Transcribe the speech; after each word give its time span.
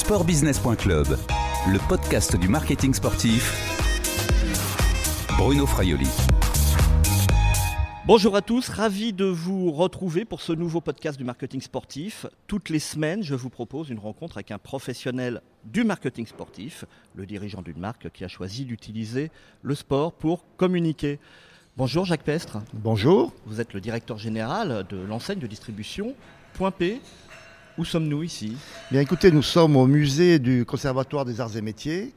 Sportbusiness.club, 0.00 1.08
le 1.68 1.78
podcast 1.88 2.34
du 2.34 2.48
marketing 2.48 2.94
sportif. 2.94 3.54
Bruno 5.36 5.66
Fraioli. 5.66 6.08
Bonjour 8.06 8.34
à 8.34 8.40
tous, 8.40 8.70
ravi 8.70 9.12
de 9.12 9.26
vous 9.26 9.70
retrouver 9.70 10.24
pour 10.24 10.40
ce 10.40 10.54
nouveau 10.54 10.80
podcast 10.80 11.18
du 11.18 11.24
marketing 11.24 11.60
sportif. 11.60 12.24
Toutes 12.46 12.70
les 12.70 12.78
semaines, 12.78 13.22
je 13.22 13.34
vous 13.34 13.50
propose 13.50 13.90
une 13.90 13.98
rencontre 13.98 14.38
avec 14.38 14.50
un 14.52 14.58
professionnel 14.58 15.42
du 15.66 15.84
marketing 15.84 16.26
sportif, 16.26 16.86
le 17.14 17.26
dirigeant 17.26 17.60
d'une 17.60 17.78
marque 17.78 18.10
qui 18.10 18.24
a 18.24 18.28
choisi 18.28 18.64
d'utiliser 18.64 19.30
le 19.62 19.74
sport 19.74 20.14
pour 20.14 20.46
communiquer. 20.56 21.18
Bonjour 21.76 22.06
Jacques 22.06 22.24
Pestre. 22.24 22.62
Bonjour. 22.72 23.34
Vous 23.44 23.60
êtes 23.60 23.74
le 23.74 23.82
directeur 23.82 24.16
général 24.16 24.86
de 24.88 24.96
l'enseigne 24.96 25.40
de 25.40 25.46
distribution 25.46 26.14
Point 26.54 26.70
P. 26.70 27.02
Où 27.78 27.84
sommes-nous 27.84 28.22
ici? 28.22 28.56
Bien 28.90 29.00
écoutez, 29.00 29.30
nous 29.30 29.42
sommes 29.42 29.76
au 29.76 29.86
musée 29.86 30.38
du 30.38 30.64
Conservatoire 30.64 31.24
des 31.24 31.40
Arts 31.40 31.56
et 31.56 31.62
Métiers 31.62 32.12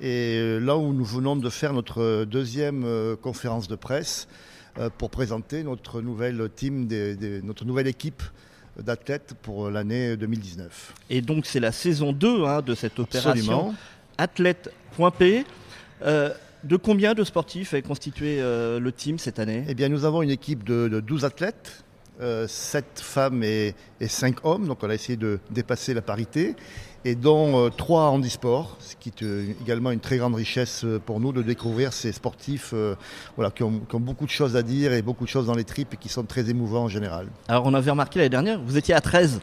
et 0.00 0.36
euh, 0.38 0.58
là 0.60 0.76
où 0.76 0.92
nous 0.92 1.04
venons 1.04 1.36
de 1.36 1.50
faire 1.50 1.72
notre 1.72 2.24
deuxième 2.24 2.84
euh, 2.84 3.16
conférence 3.16 3.66
de 3.68 3.74
presse 3.74 4.28
euh, 4.78 4.88
pour 4.96 5.10
présenter 5.10 5.62
notre 5.64 6.00
nouvelle 6.00 6.48
team, 6.54 6.86
des- 6.86 7.16
des- 7.16 7.42
notre 7.42 7.64
nouvelle 7.64 7.86
équipe 7.88 8.22
d'athlètes 8.80 9.34
pour 9.42 9.68
l'année 9.68 10.16
2019. 10.16 10.94
Et 11.10 11.20
donc 11.22 11.44
c'est 11.44 11.60
la 11.60 11.72
saison 11.72 12.12
2 12.12 12.44
hein, 12.44 12.62
de 12.62 12.74
cette 12.74 12.98
opération 12.98 13.30
Absolument. 13.32 13.74
Athlète.p. 14.16 15.44
Euh, 16.02 16.30
de 16.62 16.76
combien 16.76 17.14
de 17.14 17.24
sportifs 17.24 17.72
est 17.74 17.82
constitué 17.82 18.36
euh, 18.40 18.78
le 18.78 18.92
team 18.92 19.18
cette 19.18 19.38
année? 19.38 19.64
Eh 19.68 19.74
bien, 19.74 19.88
nous 19.88 20.04
avons 20.04 20.22
une 20.22 20.30
équipe 20.30 20.62
de, 20.62 20.88
de 20.88 21.00
12 21.00 21.24
athlètes, 21.24 21.84
7 22.46 22.84
femmes 22.96 23.42
et, 23.42 23.74
5 24.06 24.44
hommes, 24.44 24.66
donc 24.66 24.78
on 24.82 24.90
a 24.90 24.94
essayé 24.94 25.16
de 25.16 25.38
dépasser 25.50 25.94
la 25.94 26.02
parité, 26.02 26.54
et 27.04 27.14
dont 27.14 27.70
3 27.74 28.02
handisport, 28.10 28.76
ce 28.78 28.94
qui 28.94 29.08
est 29.08 29.22
euh, 29.22 29.46
également 29.62 29.90
une 29.90 30.00
très 30.00 30.18
grande 30.18 30.34
richesse 30.34 30.82
euh, 30.84 30.98
pour 30.98 31.18
nous 31.18 31.32
de 31.32 31.40
découvrir 31.40 31.94
ces 31.94 32.12
sportifs 32.12 32.72
euh, 32.74 32.94
voilà, 33.36 33.50
qui, 33.50 33.62
ont, 33.62 33.80
qui 33.88 33.94
ont 33.94 34.00
beaucoup 34.00 34.26
de 34.26 34.30
choses 34.30 34.54
à 34.54 34.62
dire 34.62 34.92
et 34.92 35.00
beaucoup 35.00 35.24
de 35.24 35.30
choses 35.30 35.46
dans 35.46 35.54
les 35.54 35.64
tripes 35.64 35.94
et 35.94 35.96
qui 35.96 36.10
sont 36.10 36.24
très 36.24 36.50
émouvants 36.50 36.84
en 36.84 36.88
général. 36.88 37.28
Alors 37.48 37.64
on 37.64 37.72
avait 37.72 37.90
remarqué 37.90 38.18
l'année 38.18 38.28
dernière, 38.28 38.60
vous 38.60 38.76
étiez 38.76 38.92
à 38.94 39.00
13. 39.00 39.40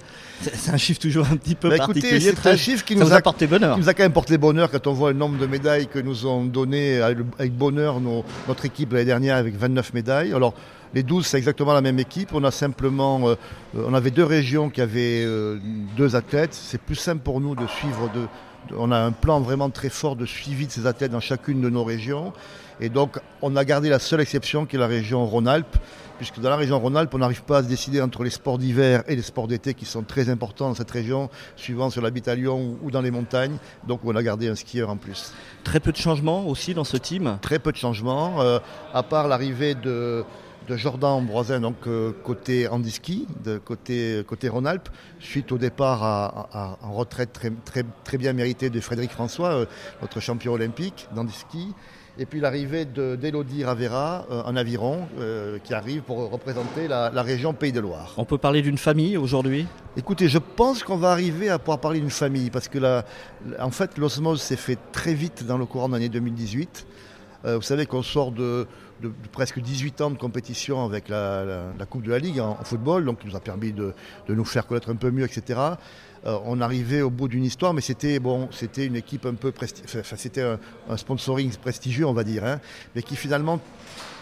C'est 0.54 0.72
un 0.72 0.78
chiffre 0.78 1.00
toujours 1.00 1.26
un 1.32 1.36
petit 1.36 1.56
peu 1.56 1.70
Bah, 1.70 1.78
écoutez, 1.78 2.02
particulier. 2.02 2.20
c'est 2.30 2.38
un 2.38 2.42
13. 2.52 2.60
chiffre 2.60 2.86
qui 2.86 2.96
nous 2.96 3.12
a 3.12 3.16
a 3.16 3.22
porté 3.22 3.48
bonheur. 3.48 3.76
Il 3.76 3.82
nous 3.82 3.90
a 3.90 3.96
quand 3.96 4.04
même 4.04 4.14
porté 4.14 4.38
bonheur 4.38 4.70
quand 4.70 4.86
on 4.86 4.94
voit 4.94 5.12
le 5.12 5.18
nombre 5.18 5.40
de 5.40 5.48
médailles 5.48 5.88
que 5.88 5.98
nous 5.98 6.28
ont 6.28 6.46
donné 6.46 7.02
avec 7.02 7.18
avec 7.40 7.54
bonheur 7.58 8.00
nos- 8.00 8.24
notre 8.48 8.66
équipe 8.66 8.92
l'année 8.94 9.06
dernière 9.06 9.36
avec 9.36 9.56
29 9.58 9.96
médailles. 9.96 10.32
Alors 10.32 10.54
les 10.94 11.04
12 11.04 11.26
c'est 11.26 11.38
exactement 11.38 11.74
la 11.74 11.82
même 11.82 12.00
équipe. 12.00 12.30
On 12.34 12.44
a 12.44 12.52
simplement, 12.52 13.28
euh, 13.30 13.36
euh, 13.76 13.86
on 13.88 13.94
avait 13.94 14.12
deux 14.12 14.24
régions 14.24 14.70
qui 14.70 14.82
avaient 14.82 15.24
euh, 15.26 15.58
deux 15.96 16.16
athlètes. 16.16 16.54
C'est 16.54 16.82
plus 16.82 16.96
simple 16.96 17.22
pour 17.24 17.40
nous 17.42 17.56
de 17.56 17.68
suivre. 17.68 18.10
De, 18.14 18.22
de- 18.22 18.76
on 18.78 18.92
a 18.92 18.98
un 19.00 19.12
plan 19.12 19.40
vraiment 19.40 19.70
très 19.70 19.90
fort 19.90 20.16
de 20.16 20.26
suivi 20.26 20.68
de 20.68 20.72
ces 20.72 20.86
athlètes 20.88 21.12
dans 21.12 21.20
chacune 21.20 21.62
de 21.62 21.70
nos 21.70 21.84
régions. 21.84 22.34
Et 22.80 22.90
donc 22.90 23.18
on 23.42 23.56
a 23.56 23.64
gardé 23.66 23.90
la 23.90 24.00
seule 24.00 24.22
exception 24.22 24.66
qui 24.66 24.76
est 24.76 24.80
la 24.80 24.88
région 24.88 25.26
Rhône-Alpes. 25.26 25.78
Puisque 26.18 26.40
dans 26.40 26.50
la 26.50 26.56
région 26.56 26.80
Rhône-Alpes, 26.80 27.14
on 27.14 27.20
n'arrive 27.20 27.44
pas 27.44 27.60
à 27.60 27.64
se 27.64 27.68
décider 27.68 28.02
entre 28.02 28.24
les 28.24 28.32
sports 28.32 28.58
d'hiver 28.58 29.04
et 29.08 29.16
les 29.16 29.22
sports 29.22 29.48
d'été 29.48 29.76
qui 29.76 29.86
sont 29.86 30.02
très 30.02 30.30
importants 30.30 30.68
dans 30.70 30.74
cette 30.74 30.90
région, 30.90 31.30
suivant 31.56 31.90
habite 32.04 32.28
à 32.28 32.34
Lyon 32.34 32.60
ou- 32.82 32.88
ou 32.88 32.92
dans 32.92 33.02
les 33.02 33.12
montagnes. 33.12 33.58
Donc 33.88 34.00
on 34.04 34.16
a 34.16 34.24
gardé 34.24 34.48
un 34.48 34.56
skieur 34.56 34.90
en 34.90 34.98
plus. 34.98 35.32
Très 35.64 35.80
peu 35.80 35.92
de 35.92 35.98
changements 35.98 36.48
aussi 36.48 36.74
dans 36.74 36.84
ce 36.84 36.98
team? 36.98 37.38
Très 37.44 37.60
peu 37.60 37.72
de 37.72 37.78
changements, 37.78 38.42
euh, 38.42 38.58
à 38.96 39.04
part 39.04 39.28
l'arrivée 39.28 39.76
de, 39.76 40.24
de 40.68 40.76
Jordan 40.76 41.12
Ambroisin, 41.12 41.62
donc 41.62 41.76
euh, 41.88 42.12
côté 42.24 42.68
handiski, 42.68 43.26
de 43.44 43.58
côté, 43.58 44.24
côté 44.28 44.50
Rhône-Alpes, 44.50 44.90
suite 45.20 45.52
au 45.54 45.58
départ 45.58 46.04
à- 46.04 46.50
à- 46.52 46.78
en 46.86 46.92
retraite 46.92 47.32
très, 47.32 47.52
très, 47.64 47.86
très 48.04 48.18
bien 48.18 48.34
mérité 48.34 48.70
de 48.70 48.80
Frédéric 48.82 49.12
François, 49.12 49.50
euh, 49.50 49.66
notre 50.02 50.20
champion 50.20 50.54
olympique 50.54 51.08
d'handiski. 51.16 51.74
Et 52.20 52.26
puis 52.26 52.40
l'arrivée 52.42 52.84
de- 52.84 53.16
d'Élodie 53.16 53.64
Ravera 53.64 54.26
euh, 54.30 54.42
en 54.44 54.56
aviron, 54.58 55.08
qui 55.64 55.74
arrive 55.74 56.02
pour 56.02 56.30
représenter 56.32 56.88
la, 56.90 57.12
la 57.12 57.22
région 57.22 57.54
Pays 57.54 57.72
de 57.72 57.80
Loire. 57.80 58.14
On 58.18 58.26
peut 58.26 58.38
parler 58.40 58.62
d'une 58.62 58.78
famille 58.80 59.16
aujourd'hui? 59.16 59.68
Écoutez, 59.96 60.28
je 60.28 60.40
pense 60.40 60.84
qu'on 60.84 60.98
va 60.98 61.12
arriver 61.12 61.50
à 61.50 61.60
pouvoir 61.60 61.80
parler 61.80 62.00
d'une 62.02 62.10
famille 62.10 62.50
parce 62.50 62.68
que 62.68 62.80
la, 62.80 63.06
en 63.60 63.72
fait, 63.72 63.98
l'osmose 63.98 64.42
s'est 64.42 64.56
fait 64.58 64.78
très 64.92 65.14
vite 65.14 65.46
dans 65.46 65.58
le 65.58 65.66
courant 65.66 65.88
de 65.88 65.94
l'année 65.94 66.10
2018. 66.10 66.88
Euh, 67.46 67.56
vous 67.58 67.62
savez 67.62 67.86
qu'on 67.86 68.02
sort 68.02 68.32
de, 68.32 68.66
de- 69.02 69.12
presque 69.32 69.60
18 69.60 70.02
ans 70.02 70.12
de 70.12 70.18
compétition 70.18 70.84
avec 70.84 71.10
la, 71.10 71.66
Coupe 71.90 72.04
de 72.04 72.12
la 72.12 72.20
Ligue 72.20 72.40
en, 72.40 72.56
football, 72.64 73.06
donc 73.06 73.20
qui 73.20 73.28
nous 73.28 73.36
a 73.36 73.40
permis 73.40 73.74
de, 73.74 73.94
nous 74.30 74.46
faire 74.46 74.68
connaître 74.68 74.90
un 74.92 74.96
peu 74.96 75.12
mieux, 75.12 75.26
etc. 75.26 75.60
Euh, 76.26 76.38
on 76.46 76.62
arrivait 76.62 77.02
au 77.02 77.10
bout 77.10 77.28
d'une 77.28 77.46
histoire, 77.46 77.74
mais 77.74 77.82
c'était 77.82 78.20
bon, 78.20 78.50
une 78.78 78.96
équipe 78.96 79.26
un 79.26 79.36
peu 79.36 79.52
presti- 79.52 79.84
enfin, 80.00 80.16
c'était 80.18 80.44
un, 80.90 80.98
sponsoring 80.98 81.56
prestigieux, 81.58 82.06
on 82.06 82.14
va 82.14 82.24
dire, 82.24 82.44
hein, 82.44 82.60
mais 82.96 83.04
qui 83.04 83.16
finalement 83.16 83.60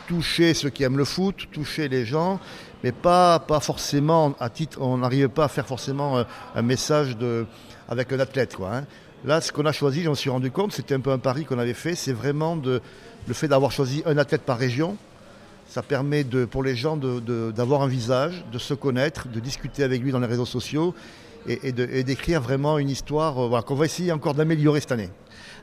touchait 0.08 0.54
ceux 0.54 0.70
qui 0.70 0.84
aiment 0.84 0.98
le 0.98 1.06
foot, 1.06 1.48
touchait 1.52 1.88
les 1.88 2.06
gens, 2.06 2.40
mais 2.84 2.92
pas, 2.92 3.40
pas 3.40 3.60
forcément 3.60 4.36
à 4.40 4.50
titre. 4.50 4.80
On 4.82 4.98
n'arrivait 5.00 5.30
pas 5.30 5.46
à 5.46 5.48
faire 5.48 5.66
forcément 5.66 6.20
un, 6.20 6.28
un 6.54 6.62
message 6.62 7.18
de, 7.18 7.48
avec 7.88 8.14
un 8.14 8.20
athlète. 8.20 8.56
Quoi, 8.56 8.76
hein. 8.76 8.86
Là, 9.26 9.42
ce 9.42 9.52
qu'on 9.52 9.66
a 9.66 9.72
choisi, 9.72 10.04
j'en 10.04 10.14
suis 10.14 10.30
rendu 10.30 10.52
compte, 10.52 10.72
c'était 10.72 10.94
un 10.94 11.00
peu 11.00 11.12
un 11.12 11.18
pari 11.18 11.46
qu'on 11.46 11.58
avait 11.58 11.74
fait, 11.74 11.96
c'est 11.96 12.14
vraiment 12.14 12.56
de, 12.56 12.80
le 13.28 13.34
fait 13.34 13.48
d'avoir 13.48 13.72
choisi 13.72 14.04
un 14.06 14.18
athlète 14.18 14.42
par 14.42 14.58
région. 14.58 14.98
Ça 15.68 15.82
permet 15.82 16.24
pour 16.24 16.64
les 16.64 16.76
gens 16.76 16.96
d'avoir 16.98 17.82
un 17.82 17.88
visage, 17.88 18.46
de 18.52 18.58
se 18.60 18.74
connaître, 18.74 19.28
de 19.28 19.40
discuter 19.40 19.84
avec 19.84 20.02
lui 20.02 20.12
dans 20.12 20.20
les 20.20 20.28
réseaux 20.28 20.46
sociaux 20.46 20.94
et, 21.48 21.72
d'écrire 21.72 22.42
vraiment 22.42 22.78
une 22.80 22.90
histoire 22.90 23.40
euh, 23.40 23.62
qu'on 23.62 23.76
va 23.76 23.86
essayer 23.86 24.12
encore 24.12 24.34
d'améliorer 24.34 24.80
cette 24.80 24.92
année. 24.92 25.10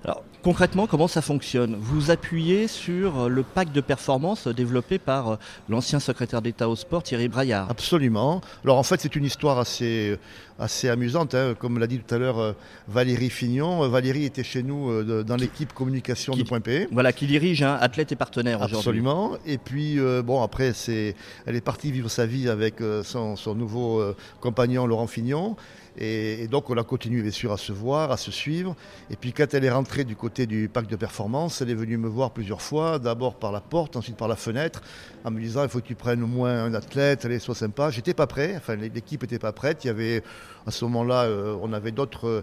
Alors 0.04 0.24
concrètement, 0.42 0.88
comment 0.88 1.06
ça 1.06 1.22
fonctionne? 1.22 1.76
Vous 1.78 2.10
appuyez 2.10 2.66
sur 2.66 3.28
le 3.28 3.42
pack 3.44 3.70
de 3.70 3.80
performance 3.80 4.48
développé 4.48 4.98
par 4.98 5.28
euh, 5.30 5.36
l'ancien 5.68 6.00
secrétaire 6.00 6.42
d'État 6.42 6.68
au 6.68 6.74
sport 6.74 7.04
Thierry 7.04 7.28
Braillard. 7.28 7.70
Absolument. 7.70 8.40
Alors 8.64 8.78
en 8.78 8.82
fait, 8.82 9.00
c'est 9.00 9.14
une 9.14 9.24
histoire 9.24 9.60
assez, 9.60 10.18
assez 10.58 10.88
amusante. 10.88 11.36
hein. 11.36 11.54
Comme 11.56 11.78
l'a 11.78 11.86
dit 11.86 12.00
tout 12.00 12.12
à 12.12 12.18
l'heure 12.18 12.40
euh, 12.40 12.52
Valérie 12.88 13.30
Fignon. 13.30 13.84
Euh, 13.84 13.88
Valérie 13.88 14.24
était 14.24 14.42
chez 14.42 14.64
nous 14.64 14.90
euh, 14.90 15.22
dans 15.22 15.36
l'équipe 15.36 15.72
communication 15.72 16.32
Qui- 16.32 16.42
de 16.42 16.48
Point 16.48 16.60
P. 16.60 16.88
Voilà, 16.90 17.12
qui 17.12 17.28
dirige 17.28 17.62
un 17.62 17.74
athlète 17.76 18.10
et 18.10 18.16
partenaire 18.16 18.58
aujourd'hui. 18.58 18.78
Absolument. 18.78 19.36
Et 19.46 19.58
puis, 19.58 20.00
euh, 20.00 20.22
bon, 20.22 20.42
après, 20.42 20.72
c'est, 20.72 21.14
elle 21.46 21.54
est 21.54 21.60
partie 21.60 21.92
vivre 21.92 22.08
sa 22.08 22.26
vie 22.26 22.48
avec 22.48 22.80
euh, 22.80 23.04
son, 23.04 23.36
son 23.36 23.54
nouveau 23.54 24.00
euh, 24.00 24.16
compagnon 24.40 24.86
Laurent 24.88 25.06
Fignon. 25.06 25.54
Et, 25.98 26.48
donc, 26.48 26.70
on 26.70 26.76
a 26.78 26.84
continué, 26.84 27.20
bien 27.22 27.30
sûr, 27.30 27.52
à 27.52 27.58
se 27.58 27.72
voir, 27.72 28.10
à 28.12 28.16
se 28.16 28.30
suivre. 28.30 28.74
Et 29.10 29.16
puis, 29.16 29.32
quand 29.32 29.52
elle 29.52 29.64
est 29.64 29.70
rentrée 29.70 30.04
du 30.04 30.16
côté 30.16 30.46
du 30.46 30.68
parc 30.68 30.86
de 30.86 30.96
performance, 30.96 31.60
elle 31.60 31.70
est 31.70 31.74
venue 31.74 31.98
me 31.98 32.08
voir 32.08 32.30
plusieurs 32.30 32.62
fois, 32.62 32.98
d'abord 32.98 33.34
par 33.34 33.52
la 33.52 33.60
porte, 33.60 33.96
ensuite 33.96 34.16
par 34.16 34.28
la 34.28 34.36
fenêtre, 34.36 34.80
en 35.24 35.30
me 35.30 35.40
disant 35.40 35.62
il 35.62 35.68
faut 35.68 35.80
que 35.80 35.86
tu 35.86 35.94
prennes 35.94 36.22
au 36.22 36.26
moins 36.26 36.64
un 36.64 36.74
athlète, 36.74 37.24
allez, 37.26 37.38
sois 37.38 37.54
sympa. 37.54 37.90
J'étais 37.90 38.14
pas 38.14 38.26
prêt, 38.26 38.54
enfin, 38.56 38.76
l'équipe 38.76 39.20
n'était 39.22 39.38
pas 39.38 39.52
prête. 39.52 39.84
Il 39.84 39.88
y 39.88 39.90
avait, 39.90 40.22
à 40.66 40.70
ce 40.70 40.84
moment-là, 40.86 41.24
euh, 41.24 41.56
on 41.62 41.72
avait 41.74 41.92
d'autres, 41.92 42.42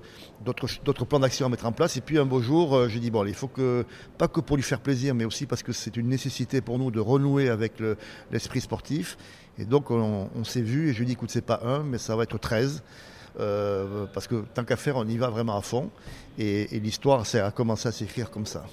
plans 1.07 1.19
d'action 1.19 1.47
à 1.47 1.49
mettre 1.49 1.65
en 1.65 1.71
place. 1.71 1.97
Et 1.97 2.01
puis, 2.01 2.19
un 2.19 2.25
beau 2.25 2.41
jour, 2.41 2.75
euh, 2.75 2.87
j'ai 2.87 2.99
dit 2.99 3.09
bon, 3.09 3.25
il 3.25 3.33
faut 3.33 3.47
que, 3.47 3.83
pas 4.19 4.27
que 4.27 4.41
pour 4.41 4.57
lui 4.57 4.63
faire 4.63 4.79
plaisir, 4.79 5.15
mais 5.15 5.25
aussi 5.25 5.47
parce 5.47 5.63
que 5.63 5.71
c'est 5.71 5.97
une 5.97 6.07
nécessité 6.07 6.61
pour 6.61 6.77
nous 6.77 6.91
de 6.91 6.99
renouer 6.99 7.49
avec 7.49 7.79
le- 7.79 7.97
l'esprit 8.31 8.61
sportif. 8.61 9.17
Et 9.57 9.65
donc, 9.65 9.89
on, 9.91 10.29
on 10.35 10.43
s'est 10.43 10.61
vu 10.61 10.89
et 10.89 10.93
je 10.93 10.97
lui 10.99 11.03
ai 11.03 11.07
dit 11.07 11.13
écoute, 11.13 11.31
c'est 11.31 11.41
pas 11.45 11.59
un, 11.63 11.83
mais 11.83 11.97
ça 11.97 12.15
va 12.15 12.23
être 12.23 12.37
13. 12.37 12.83
Euh, 13.39 14.05
parce 14.13 14.27
que 14.27 14.43
tant 14.53 14.63
qu'à 14.63 14.75
faire, 14.75 14.97
on 14.97 15.07
y 15.07 15.17
va 15.17 15.29
vraiment 15.29 15.57
à 15.57 15.61
fond. 15.61 15.89
Et, 16.37 16.67
l'histoire 16.79 17.23
a 17.33 17.51
commencé 17.51 17.87
à 17.87 17.91
s'écrire 17.91 18.29
comme 18.29 18.45
ça. 18.45 18.63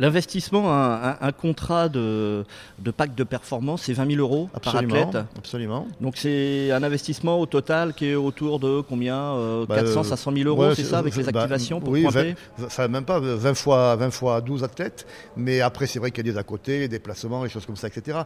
L'investissement, 0.00 0.72
un, 0.72 1.10
un- 1.10 1.16
un 1.20 1.32
contrat 1.32 1.88
de, 1.88 2.44
de 2.78 2.90
pack 2.92 3.14
de 3.16 3.24
performance, 3.24 3.82
c'est 3.82 3.92
20 3.92 4.06
000 4.14 4.20
euros 4.20 4.48
Absolument. 4.54 4.94
par 4.94 5.08
athlète. 5.08 5.24
Absolument. 5.36 5.88
Donc 6.00 6.16
c'est 6.16 6.70
un 6.70 6.82
investissement 6.84 7.40
au 7.40 7.46
total 7.46 7.94
qui 7.94 8.06
est 8.06 8.14
autour 8.14 8.60
de 8.60 8.80
combien 8.80 9.16
euh, 9.18 9.66
Bah, 9.66 9.76
400 9.76 10.00
euh, 10.00 10.04
500 10.04 10.32
000 10.36 10.48
euros, 10.48 10.68
Ouais, 10.68 10.74
c'est 10.76 10.84
ça, 10.84 10.98
avec 10.98 11.16
les 11.16 11.24
bah, 11.24 11.40
activations 11.40 11.80
pour 11.80 11.90
oui, 11.90 12.02
Point 12.02 12.10
20, 12.12 12.22
P 12.22 12.34
enfin, 12.64 12.86
même 12.88 13.04
pas 13.04 13.18
20 13.18 13.54
fois, 13.54 13.96
20 13.96 14.10
fois 14.10 14.40
12 14.40 14.62
athlètes. 14.62 15.06
Mais 15.36 15.60
après, 15.60 15.86
c'est 15.88 15.98
vrai 15.98 16.12
qu'il 16.12 16.24
y 16.26 16.30
a 16.30 16.32
des 16.32 16.38
à 16.38 16.42
côté, 16.44 16.78
des 16.78 16.88
déplacements, 16.88 17.42
des 17.42 17.48
choses 17.48 17.66
comme 17.66 17.76
ça, 17.76 17.88
etc. 17.88 18.18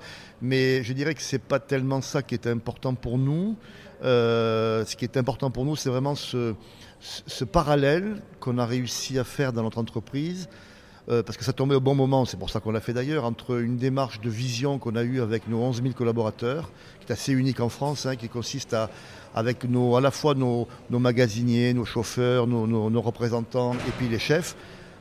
Mais 0.42 0.82
je 0.84 0.92
dirais 0.92 1.14
que 1.14 1.22
c'est 1.22 1.38
pas 1.42 1.58
tellement 1.58 2.02
ça 2.02 2.22
qui 2.22 2.34
est 2.34 2.46
important 2.46 2.94
pour 2.94 3.16
nous. 3.16 3.56
Euh, 4.04 4.84
ce 4.84 4.96
qui 4.96 5.04
est 5.04 5.16
important 5.16 5.50
pour 5.50 5.64
nous, 5.64 5.76
c'est 5.76 5.88
vraiment 5.88 6.14
ce, 6.16 6.54
ce- 7.00 7.22
ce 7.26 7.44
parallèle 7.44 8.20
qu'on 8.40 8.58
a 8.58 8.66
réussi 8.66 9.18
à 9.18 9.24
faire 9.24 9.52
dans 9.52 9.62
notre 9.62 9.78
entreprise. 9.78 10.48
Euh, 11.08 11.22
parce 11.22 11.36
que 11.36 11.44
ça 11.44 11.52
tombait 11.52 11.74
au 11.74 11.80
bon 11.80 11.94
moment, 11.94 12.24
c'est 12.24 12.36
pour 12.36 12.50
ça 12.50 12.60
qu'on 12.60 12.70
l'a 12.70 12.80
fait 12.80 12.92
d'ailleurs, 12.92 13.24
entre 13.24 13.60
une 13.60 13.76
démarche 13.76 14.20
de 14.20 14.30
vision 14.30 14.78
qu'on 14.78 14.94
a 14.94 15.02
eue 15.02 15.20
avec 15.20 15.48
nos 15.48 15.58
11 15.58 15.82
000 15.82 15.94
collaborateurs, 15.94 16.70
qui 17.00 17.08
est 17.08 17.12
assez 17.12 17.32
unique 17.32 17.60
en 17.60 17.68
France, 17.68 18.06
hein, 18.06 18.14
qui 18.16 18.28
consiste 18.28 18.72
à, 18.72 18.88
avec 19.34 19.64
nos, 19.64 19.96
à 19.96 20.00
la 20.00 20.10
fois 20.12 20.34
nos, 20.34 20.68
nos 20.90 20.98
magasiniers, 21.00 21.74
nos 21.74 21.84
chauffeurs, 21.84 22.46
nos, 22.46 22.66
nos- 22.66 23.00
représentants 23.02 23.72
et 23.74 23.90
puis 23.98 24.08
les 24.08 24.20
chefs, 24.20 24.54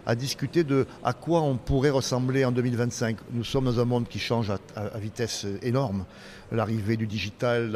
à 0.08 0.16
discuter 0.16 0.64
de 0.64 0.88
à 1.04 1.14
quoi 1.14 1.42
on 1.42 1.56
pourrait 1.58 1.92
ressembler 1.92 2.46
en 2.46 2.52
2025. 2.52 3.18
Nous 3.34 3.44
sommes 3.44 3.66
dans 3.66 3.80
un 3.80 3.86
monde 3.86 4.08
qui 4.08 4.18
change 4.18 4.50
à, 4.50 4.98
vitesse 4.98 5.46
énorme. 5.62 6.06
L'arrivée 6.52 6.98
du 6.98 7.06
digital, 7.06 7.72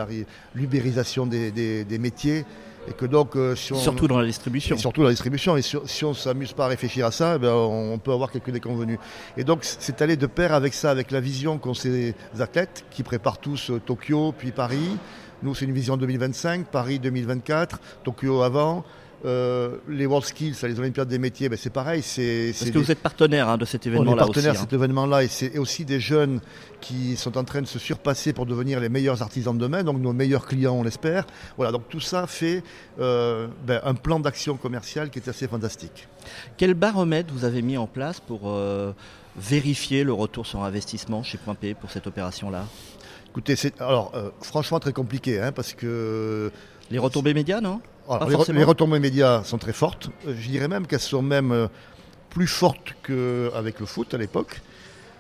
l'ubérisation 0.56 1.28
des 1.28 1.98
métiers. 2.00 2.44
Et 2.88 2.94
que 2.94 3.06
donc, 3.06 3.36
euh, 3.36 3.56
si 3.56 3.74
on, 3.74 3.78
Surtout 3.78 4.08
dans 4.08 4.20
la 4.20 4.26
distribution. 4.26 4.76
et 4.76 4.80
surtout 4.80 5.04
la 5.04 5.10
distribution. 5.10 5.58
Et 5.58 5.62
si, 5.62 5.76
si 5.86 6.06
on 6.06 6.10
ne 6.10 6.14
s'amuse 6.16 6.54
pas 6.54 6.66
à 6.66 6.68
réfléchir 6.68 7.06
à 7.06 7.12
ça, 7.12 7.34
eh 7.36 7.40
ben, 7.40 7.52
on 7.52 7.98
peut 7.98 8.12
avoir 8.12 8.32
quelques 8.32 8.52
déconvenus. 8.52 9.00
Et 9.38 9.44
donc, 9.44 9.60
c'est 9.64 10.02
allé 10.02 10.18
de 10.18 10.28
pair 10.28 10.54
avec 10.54 10.74
ça, 10.74 10.92
avec 10.92 11.12
la 11.12 11.20
vision 11.20 11.58
qu'ont 11.58 11.74
ces 11.74 12.14
athlètes 12.40 12.86
qui 12.92 13.04
préparent 13.04 13.40
tous 13.40 13.72
euh, 13.72 13.80
Tokyo, 13.80 14.34
puis 14.38 14.52
Paris. 14.52 14.98
Nous, 15.44 15.56
c'est 15.56 15.66
une 15.66 15.74
vision 15.74 15.98
2025, 15.98 16.68
Paris 16.68 17.00
2024, 17.00 17.80
Tokyo 18.04 18.42
avant. 18.42 18.84
Euh, 19.26 19.78
les 19.90 20.06
World 20.06 20.26
Skills, 20.28 20.56
les 20.64 20.80
Olympiades 20.80 21.08
des 21.08 21.18
métiers, 21.18 21.50
ben, 21.50 21.58
c'est 21.58 21.72
pareil. 21.72 22.04
C'est, 22.04 22.52
Parce 22.52 22.70
que 22.70 22.78
des- 22.78 22.84
vous 22.84 22.92
êtes 22.92 23.00
partenaire 23.00 23.50
hein, 23.50 23.58
de 23.58 23.66
cet 23.66 23.86
on 23.88 23.90
est 23.90 23.94
événement-là 23.94 24.18
partenaire 24.24 24.54
de 24.54 24.58
hein. 24.58 24.62
cet 24.62 24.74
événement-là 24.74 25.24
et 25.24 25.28
c'est 25.28 25.58
aussi 25.58 25.84
des 25.84 26.00
jeunes 26.00 26.42
qui 26.80 27.16
sont 27.16 27.36
en 27.38 27.44
train 27.44 27.62
de 27.62 27.66
se 27.68 27.80
surpasser 27.80 28.34
pour 28.34 28.46
devenir 28.46 28.80
les 28.80 28.90
meilleurs 28.90 29.24
artisans 29.24 29.58
de 29.58 29.62
demain, 29.62 29.84
donc 29.84 30.00
nos 30.00 30.14
meilleurs 30.14 30.46
clients, 30.46 30.76
on 30.76 30.84
l'espère. 30.84 31.26
Voilà, 31.58 31.72
donc 31.72 31.90
tout 31.90 32.00
ça 32.00 32.28
fait 32.28 32.62
euh, 33.00 33.48
ben, 33.66 33.82
un 33.84 33.96
plan 33.96 34.20
d'action 34.20 34.58
commercial 34.58 35.10
qui 35.10 35.18
est 35.18 35.28
assez 35.28 35.48
fantastique. 35.48 36.08
Quel 36.58 36.76
baromètre 36.76 37.34
vous 37.34 37.46
avez 37.46 37.64
mis 37.64 37.78
en 37.78 37.88
place 37.88 38.20
pour 38.20 38.42
euh, 38.52 38.92
vérifier 39.38 40.04
le 40.04 40.14
retour 40.14 40.46
sur 40.46 40.64
investissement 40.64 41.24
chez 41.24 41.40
Point 41.40 41.56
P 41.56 41.74
pour 41.74 41.90
cette 41.90 42.06
opération-là? 42.06 42.66
Écoutez, 43.30 43.56
c'est 43.56 43.82
alors 43.82 44.14
franchement 44.42 44.80
très 44.80 44.94
compliqué 44.94 45.42
hein, 45.42 45.52
parce 45.52 45.74
que 45.74 46.52
Les 46.92 47.00
retombées 47.00 47.34
médias, 47.34 47.60
non? 47.60 47.82
Alors, 48.10 48.30
les, 48.30 48.54
les 48.54 48.64
retombées 48.64 49.00
médias 49.00 49.44
sont 49.44 49.58
très 49.58 49.74
fortes. 49.74 50.10
Euh, 50.28 50.36
Je 50.40 50.50
dirais 50.50 50.68
même 50.68 50.88
qu'elles 50.88 51.00
sont 51.00 51.22
même 51.22 51.52
euh, 51.52 51.68
plus 52.30 52.48
fortes 52.48 52.94
qu'avec 53.04 53.80
le 53.80 53.86
foot 53.86 54.14
à 54.14 54.18
l'époque, 54.18 54.62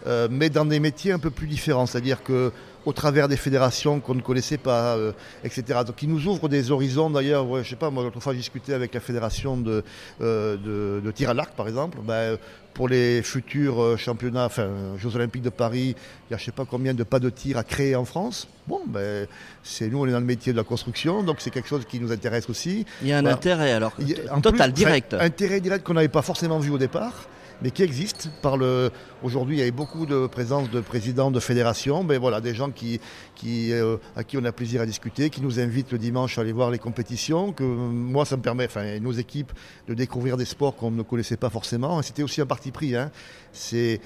euh, 0.07 0.27
mais 0.29 0.49
dans 0.49 0.65
des 0.65 0.79
métiers 0.79 1.11
un 1.11 1.19
peu 1.19 1.29
plus 1.29 1.47
différents, 1.47 1.85
c'est-à-dire 1.85 2.23
que 2.23 2.51
au 2.85 2.93
travers 2.93 3.27
des 3.27 3.37
fédérations 3.37 3.99
qu'on 3.99 4.13
ne 4.13 4.21
connaissait 4.21 4.59
pas, 4.59 4.95
euh, 4.95 5.11
etc. 5.43 5.79
Donc 5.87 6.03
ils 6.03 6.09
nous 6.09 6.27
ouvrent 6.27 6.47
des 6.47 6.69
horizons. 6.69 7.09
D'ailleurs, 7.09 7.47
ouais, 7.49 7.63
je 7.63 7.69
sais 7.71 7.75
pas, 7.75 7.89
moi 7.89 8.03
l'autre 8.03 8.19
fois 8.19 8.33
j'ai 8.33 8.37
discuté 8.39 8.75
avec 8.75 8.93
la 8.93 8.99
fédération 8.99 9.57
de, 9.57 9.83
euh, 10.21 10.55
de, 10.57 11.01
de 11.03 11.11
tir 11.11 11.31
à 11.31 11.33
l'arc, 11.33 11.55
par 11.55 11.67
exemple. 11.67 11.97
Ben, 12.03 12.37
pour 12.75 12.87
les 12.89 13.23
futurs 13.23 13.97
championnats, 13.97 14.45
enfin 14.45 14.67
Jeux 14.99 15.15
Olympiques 15.15 15.41
de 15.41 15.49
Paris, 15.49 15.95
il 16.29 16.33
y 16.33 16.35
a 16.35 16.37
je 16.37 16.43
sais 16.45 16.51
pas 16.51 16.65
combien 16.69 16.93
de 16.93 17.03
pas 17.03 17.19
de 17.19 17.29
tir 17.31 17.57
à 17.57 17.63
créer 17.63 17.95
en 17.95 18.05
France. 18.05 18.47
Bon, 18.67 18.81
ben 18.85 19.25
c'est 19.63 19.87
nous, 19.87 19.99
on 20.01 20.05
est 20.07 20.11
dans 20.11 20.19
le 20.19 20.25
métier 20.25 20.51
de 20.51 20.57
la 20.57 20.63
construction, 20.65 21.23
donc 21.23 21.37
c'est 21.39 21.49
quelque 21.51 21.69
chose 21.69 21.85
qui 21.89 21.99
nous 21.99 22.11
intéresse 22.11 22.47
aussi. 22.49 22.85
Il 23.01 23.07
y 23.07 23.13
a 23.13 23.17
un 23.17 23.21
Voilà. 23.21 23.37
intérêt 23.37 23.71
alors 23.71 23.93
a- 24.29 24.35
en 24.35 24.41
total, 24.41 24.71
plus, 24.73 24.83
direct. 24.83 25.15
intérêt 25.15 25.59
direct 25.61 25.83
qu'on 25.85 25.93
n'avait 25.95 26.07
pas 26.09 26.21
forcément 26.21 26.59
vu 26.59 26.69
au 26.69 26.77
départ, 26.77 27.13
mais 27.61 27.71
qui 27.71 27.83
existe. 27.83 28.29
Par 28.41 28.57
le... 28.57 28.91
Aujourd'hui, 29.23 29.57
il 29.57 29.59
y 29.59 29.63
a 29.63 29.67
eu 29.67 29.71
beaucoup 29.71 30.05
de 30.05 30.27
présence 30.27 30.69
de 30.69 30.81
présidents 30.81 31.31
de 31.31 31.39
fédérations, 31.39 32.03
ben 32.03 32.19
voilà, 32.19 32.41
des 32.41 32.53
gens 32.53 32.69
qui, 32.71 32.99
euh, 33.45 33.97
à 34.15 34.23
qui 34.23 34.37
on 34.37 34.43
a 34.45 34.51
plaisir 34.51 34.81
à 34.81 34.85
discuter, 34.85 35.29
qui 35.29 35.41
nous 35.41 35.59
invitent 35.59 35.91
le 35.91 35.97
dimanche 35.97 36.37
à 36.37 36.41
aller 36.41 36.51
voir 36.51 36.71
les 36.71 36.79
compétitions. 36.79 37.53
Que 37.53 37.63
euh, 37.63 37.67
moi, 37.67 38.25
ça 38.25 38.37
me 38.37 38.41
permet, 38.41 38.65
enfin, 38.65 38.99
nos 38.99 39.11
équipes, 39.11 39.51
de 39.87 39.93
découvrir 39.93 40.37
des 40.37 40.45
sports 40.45 40.75
qu'on 40.75 40.91
ne 40.91 41.03
connaissait 41.03 41.37
pas 41.37 41.49
forcément. 41.49 42.01
C'était 42.01 42.23
aussi 42.23 42.41
un 42.41 42.45
parti 42.45 42.71
pris. 42.71 42.95
Hein. 42.95 43.11
C'est 43.51 44.01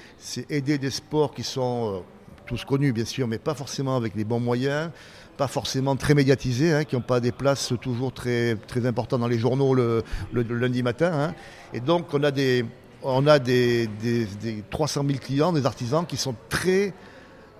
aider 0.48 0.78
des 0.78 0.90
sports 0.90 1.34
qui 1.34 1.42
sont 1.42 1.94
euh, 1.94 1.98
tous 2.46 2.64
connus, 2.64 2.92
bien 2.92 3.04
sûr, 3.04 3.28
mais 3.28 3.38
pas 3.38 3.54
forcément 3.54 3.96
avec 3.96 4.14
les 4.14 4.24
bons 4.24 4.40
moyens 4.40 4.90
pas 5.36 5.48
forcément 5.48 5.96
très 5.96 6.12
médiatisés, 6.12 6.74
hein, 6.74 6.84
qui 6.84 6.96
n'ont 6.96 7.00
pas 7.00 7.18
des 7.18 7.32
places 7.32 7.72
toujours 7.80 8.12
très, 8.12 8.56
très 8.66 8.84
importantes 8.84 9.20
dans 9.22 9.26
les 9.26 9.38
journaux 9.38 9.74
le 9.74 10.04
lundi 10.34 10.82
matin. 10.82 11.10
hein. 11.14 11.34
Et 11.72 11.80
donc, 11.80 12.12
on 12.12 12.22
a, 12.24 12.30
des, 12.30 12.66
on 13.02 13.26
a 13.26 13.38
des, 13.38 13.86
des- 13.86 14.26
des 14.26 14.62
300 14.70 15.04
000 15.06 15.18
clients, 15.18 15.52
des 15.52 15.66
artisans 15.66 16.04
qui 16.06 16.16
sont 16.16 16.34
très 16.48 16.92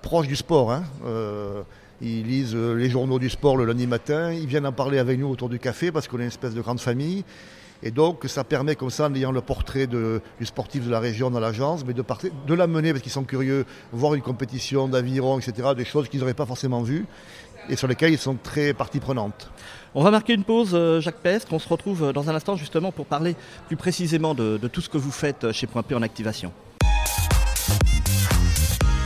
proches 0.03 0.27
du 0.29 0.37
sport. 0.37 0.73
hein. 0.73 0.85
Euh, 1.05 1.63
ils 2.03 2.25
lisent 2.27 2.55
les 2.57 2.89
journaux 2.89 3.19
du 3.19 3.29
sport 3.29 3.57
le 3.59 3.67
lundi 3.67 3.87
matin, 3.87 4.33
ils 4.33 4.47
viennent 4.47 4.65
en 4.67 4.73
parler 4.73 4.99
avec 4.99 5.19
nous 5.19 5.29
autour 5.29 5.51
du 5.51 5.59
café 5.59 5.93
parce 5.93 6.09
qu'on 6.09 6.19
est 6.19 6.23
une 6.23 6.29
espèce 6.29 6.55
de 6.55 6.61
grande 6.63 6.81
famille. 6.81 7.25
Et 7.83 7.91
donc, 7.91 8.25
ça 8.27 8.45
permet 8.45 8.75
comme 8.75 8.91
ça, 8.91 9.07
en 9.07 9.15
ayant 9.15 9.33
le 9.33 9.41
portrait 9.41 9.87
du 9.87 10.21
sportif 10.47 10.85
de 10.85 10.91
la 10.91 11.01
région 11.01 11.31
dans 11.31 11.41
l'agence, 11.41 11.83
mais 11.87 11.95
de, 11.95 12.05
de 12.47 12.55
l'amener 12.55 12.93
parce 12.93 13.03
qu'ils 13.03 13.13
sont 13.13 13.25
curieux, 13.25 13.65
voir 13.93 14.15
une 14.15 14.21
compétition 14.23 14.87
d'aviron, 14.89 15.39
etc., 15.39 15.69
des 15.75 15.87
choses 15.87 16.09
qu'ils 16.11 16.21
n'auraient 16.21 16.35
pas 16.35 16.45
forcément 16.47 16.83
vues 16.83 17.07
et 17.69 17.77
sur 17.77 17.89
lesquelles 17.89 18.13
ils 18.13 18.19
sont 18.19 18.37
très 18.43 18.73
partie 18.73 19.01
prenante. 19.01 19.51
On 19.95 20.05
va 20.05 20.11
marquer 20.11 20.35
une 20.35 20.45
pause, 20.45 20.71
euh, 20.73 21.01
Jacques 21.01 21.17
Pestre. 21.17 21.53
On 21.53 21.59
se 21.59 21.69
retrouve 21.69 22.05
euh, 22.05 22.13
dans 22.13 22.31
un 22.31 22.35
instant 22.35 22.57
justement 22.57 22.93
pour 22.93 23.07
parler 23.07 23.35
plus 23.67 23.77
précisément 23.77 24.35
de, 24.35 24.57
de 24.57 24.69
tout 24.69 24.81
ce 24.81 24.89
que 24.89 24.99
vous 24.99 25.11
faites 25.11 25.45
euh, 25.45 25.53
chez 25.53 25.67
Point 25.67 25.83
P 25.83 25.95
en 25.95 26.03
activation. 26.03 26.53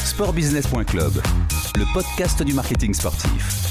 Sportbusiness.club, 0.01 1.13
le 1.77 1.95
podcast 1.95 2.43
du 2.43 2.53
marketing 2.53 2.93
sportif. 2.93 3.64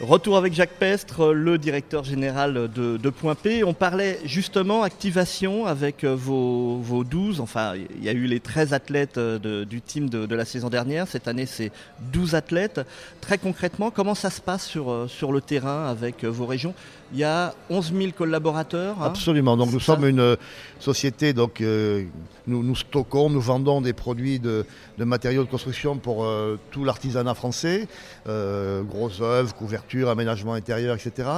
Retour 0.00 0.36
avec 0.36 0.52
Jacques 0.52 0.74
Pestre, 0.78 1.32
le 1.32 1.56
directeur 1.56 2.04
général 2.04 2.70
de, 2.70 3.10
Point 3.10 3.34
P. 3.34 3.64
On 3.64 3.72
parlait 3.72 4.18
justement 4.26 4.82
activation 4.82 5.64
avec 5.64 6.04
euh, 6.04 6.14
vos, 6.14 6.76
vos 6.82 7.02
12, 7.02 7.40
enfin 7.40 7.72
il 7.76 8.04
y 8.04 8.10
a 8.10 8.12
eu 8.12 8.26
les 8.26 8.38
13 8.38 8.74
athlètes 8.74 9.16
euh, 9.16 9.64
du 9.64 9.80
team 9.80 10.10
de, 10.10 10.34
la 10.34 10.44
saison 10.44 10.68
dernière. 10.68 11.08
Cette 11.08 11.28
année 11.28 11.46
c'est 11.46 11.72
12 12.12 12.34
athlètes. 12.34 12.82
Très 13.22 13.38
concrètement, 13.38 13.90
comment 13.90 14.14
ça 14.14 14.28
se 14.28 14.42
passe 14.42 14.66
sur, 14.66 14.90
euh, 14.90 15.08
le 15.32 15.40
terrain 15.40 15.86
avec 15.88 16.24
euh, 16.24 16.28
vos 16.28 16.44
régions? 16.44 16.74
Il 17.12 17.18
y 17.18 17.24
a 17.24 17.54
11 17.70 17.92
000 17.96 18.12
collaborateurs. 18.16 18.96
hein 19.00 19.06
Absolument. 19.06 19.56
Donc 19.56 19.72
nous 19.72 19.80
ça. 19.80 19.94
sommes 19.94 20.06
une 20.06 20.20
euh, 20.20 20.36
société, 20.80 21.32
donc 21.32 21.60
euh, 21.60 22.04
nous, 22.46 22.62
nous 22.64 22.74
stockons, 22.74 23.30
nous 23.30 23.40
vendons 23.40 23.80
des 23.80 23.92
produits 23.92 24.40
de, 24.40 24.66
de 24.98 25.04
matériaux 25.04 25.44
de 25.44 25.48
construction 25.48 25.96
pour 25.98 26.24
euh, 26.24 26.58
tout 26.70 26.84
l'artisanat 26.84 27.34
français, 27.34 27.86
euh, 28.28 28.82
grosses 28.82 29.20
œuvres, 29.20 29.54
couvertures, 29.54 30.08
aménagement 30.10 30.54
intérieur, 30.54 30.96
etc. 30.96 31.28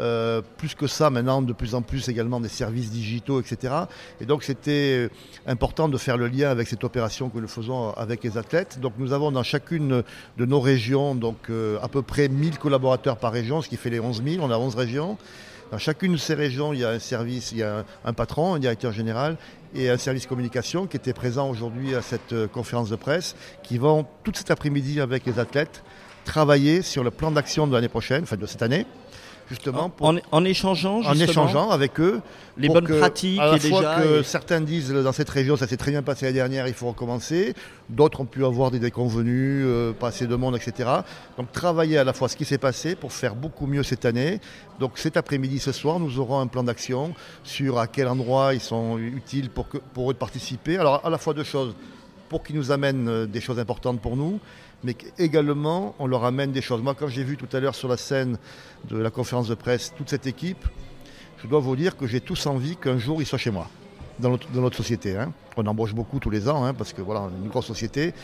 Euh, 0.00 0.40
plus 0.56 0.74
que 0.74 0.86
ça, 0.86 1.10
maintenant, 1.10 1.42
de 1.42 1.52
plus 1.52 1.74
en 1.74 1.82
plus 1.82 2.08
également 2.08 2.40
des 2.40 2.48
services 2.48 2.90
digitaux, 2.90 3.40
etc. 3.40 3.74
Et 4.20 4.24
donc 4.24 4.42
c'était 4.42 5.06
euh, 5.06 5.10
important 5.46 5.88
de 5.88 5.98
faire 5.98 6.16
le 6.16 6.28
lien 6.28 6.50
avec 6.50 6.68
cette 6.68 6.82
opération 6.82 7.28
que 7.28 7.38
nous 7.38 7.48
faisons 7.48 7.90
avec 7.90 8.24
les 8.24 8.38
athlètes. 8.38 8.80
Donc 8.80 8.94
nous 8.98 9.12
avons 9.12 9.30
dans 9.32 9.42
chacune 9.42 10.02
de 10.38 10.44
nos 10.46 10.60
régions 10.60 11.14
donc 11.14 11.36
euh, 11.50 11.78
à 11.82 11.88
peu 11.88 12.02
près 12.02 12.28
1000 12.28 12.58
collaborateurs 12.58 13.18
par 13.18 13.32
région, 13.32 13.60
ce 13.60 13.68
qui 13.68 13.76
fait 13.76 13.90
les 13.90 14.00
11 14.00 14.22
000. 14.24 14.44
On 14.44 14.50
a 14.50 14.56
11 14.56 14.74
régions. 14.74 15.18
Dans 15.72 15.78
chacune 15.78 16.12
de 16.12 16.18
ces 16.18 16.34
régions, 16.34 16.74
il 16.74 16.80
y 16.80 16.84
a 16.84 16.90
un 16.90 16.98
service, 16.98 17.52
il 17.52 17.58
y 17.58 17.62
a 17.62 17.84
un, 18.04 18.12
patron, 18.12 18.54
un 18.54 18.58
directeur 18.58 18.92
général 18.92 19.38
et 19.74 19.88
un 19.88 19.96
service 19.96 20.26
communication 20.26 20.86
qui 20.86 20.98
était 20.98 21.14
présent 21.14 21.48
aujourd'hui 21.48 21.94
à 21.94 22.02
cette 22.02 22.34
euh, 22.34 22.46
conférence 22.46 22.90
de 22.90 22.96
presse, 22.96 23.34
qui 23.62 23.78
vont 23.78 24.04
toute 24.22 24.36
cet 24.36 24.50
après-midi 24.50 25.00
avec 25.00 25.24
les 25.24 25.38
athlètes 25.38 25.82
travailler 26.26 26.82
sur 26.82 27.02
le 27.02 27.10
plan 27.10 27.30
d'action 27.30 27.66
de 27.66 27.72
l'année 27.72 27.88
prochaine, 27.88 28.24
enfin 28.24 28.36
de 28.36 28.44
cette 28.44 28.62
année, 28.62 28.86
justement 29.52 29.90
pour, 29.90 30.06
en, 30.08 30.16
en 30.32 30.44
échangeant 30.44 30.98
en 31.00 31.12
justement 31.14 31.30
échangeant 31.44 31.70
avec 31.70 32.00
eux 32.00 32.20
les 32.56 32.68
bonnes 32.68 32.86
que, 32.86 32.98
pratiques 32.98 33.38
à 33.38 33.46
la 33.52 33.56
et 33.56 33.60
fois 33.60 33.80
déjà. 33.80 34.00
que 34.02 34.20
et- 34.20 34.24
certains 34.24 34.60
disent 34.60 34.90
dans 34.92 35.12
cette 35.12 35.28
région 35.30 35.56
ça 35.56 35.66
s'est 35.66 35.76
très 35.76 35.90
bien 35.90 36.02
passé 36.02 36.24
l'année 36.26 36.34
dernière, 36.36 36.66
il 36.68 36.74
faut 36.74 36.88
recommencer. 36.88 37.54
D'autres 37.88 38.20
ont 38.20 38.24
pu 38.26 38.44
avoir 38.44 38.70
des 38.70 38.78
déconvenus, 38.78 39.64
euh, 39.66 39.92
pas 39.92 40.08
assez 40.08 40.26
de 40.26 40.34
monde, 40.36 40.56
etc. 40.56 40.88
Donc 41.36 41.52
travailler 41.52 41.98
à 41.98 42.04
la 42.04 42.12
fois 42.12 42.28
ce 42.28 42.36
qui 42.36 42.44
s'est 42.44 42.58
passé 42.58 42.94
pour 42.94 43.12
faire 43.12 43.34
beaucoup 43.34 43.66
mieux 43.66 43.82
cette 43.82 44.04
année. 44.04 44.40
Donc 44.80 44.92
cet 44.96 45.16
après-midi, 45.16 45.58
ce 45.58 45.72
soir, 45.72 45.98
nous 46.00 46.18
aurons 46.18 46.40
un 46.40 46.46
plan 46.46 46.62
d'action 46.62 47.14
sur 47.44 47.78
à 47.78 47.86
quel 47.86 48.08
endroit 48.08 48.54
ils 48.54 48.60
sont 48.60 48.98
utiles 48.98 49.50
pour, 49.50 49.68
que, 49.68 49.78
pour 49.94 50.10
eux 50.10 50.14
de 50.14 50.18
participer. 50.18 50.78
Alors 50.78 51.00
à 51.04 51.10
la 51.10 51.18
fois 51.18 51.34
deux 51.34 51.44
choses, 51.44 51.74
pour 52.28 52.42
qu'ils 52.42 52.56
nous 52.56 52.70
amènent 52.70 53.08
euh, 53.08 53.26
des 53.26 53.40
choses 53.42 53.58
importantes 53.58 54.00
pour 54.00 54.16
nous, 54.16 54.40
mais 54.84 54.96
également 55.18 55.94
on 55.98 56.06
leur 56.06 56.24
amène 56.24 56.52
des 56.52 56.62
choses. 56.62 56.82
Moi 56.82 56.94
quand 56.94 57.08
j'ai 57.08 57.24
vu 57.24 57.36
tout 57.36 57.48
à 57.54 57.60
l'heure 57.60 57.74
sur 57.74 57.88
la 57.88 57.96
scène 57.96 58.38
de 58.88 58.96
la 58.96 59.10
conférence 59.10 59.48
de 59.48 59.54
presse 59.54 59.92
toute 59.96 60.10
cette 60.10 60.26
équipe, 60.26 60.66
je 61.42 61.48
dois 61.48 61.60
vous 61.60 61.76
dire 61.76 61.96
que 61.96 62.06
j'ai 62.06 62.20
tous 62.20 62.46
envie 62.46 62.76
qu'un 62.76 62.98
jour 62.98 63.20
ils 63.20 63.26
soient 63.26 63.38
chez 63.38 63.50
moi, 63.50 63.68
dans 64.18 64.38
notre, 64.54 64.76
société. 64.76 65.16
hein. 65.16 65.32
On 65.56 65.66
embauche 65.66 65.94
beaucoup 65.94 66.18
tous 66.20 66.30
les 66.30 66.48
ans, 66.48 66.64
hein, 66.64 66.74
parce 66.74 66.92
que 66.92 67.02
voilà, 67.02 67.22
on 67.22 67.28
est 67.28 67.44
une 67.44 67.48
grosse 67.48 67.66
société. 67.66 68.14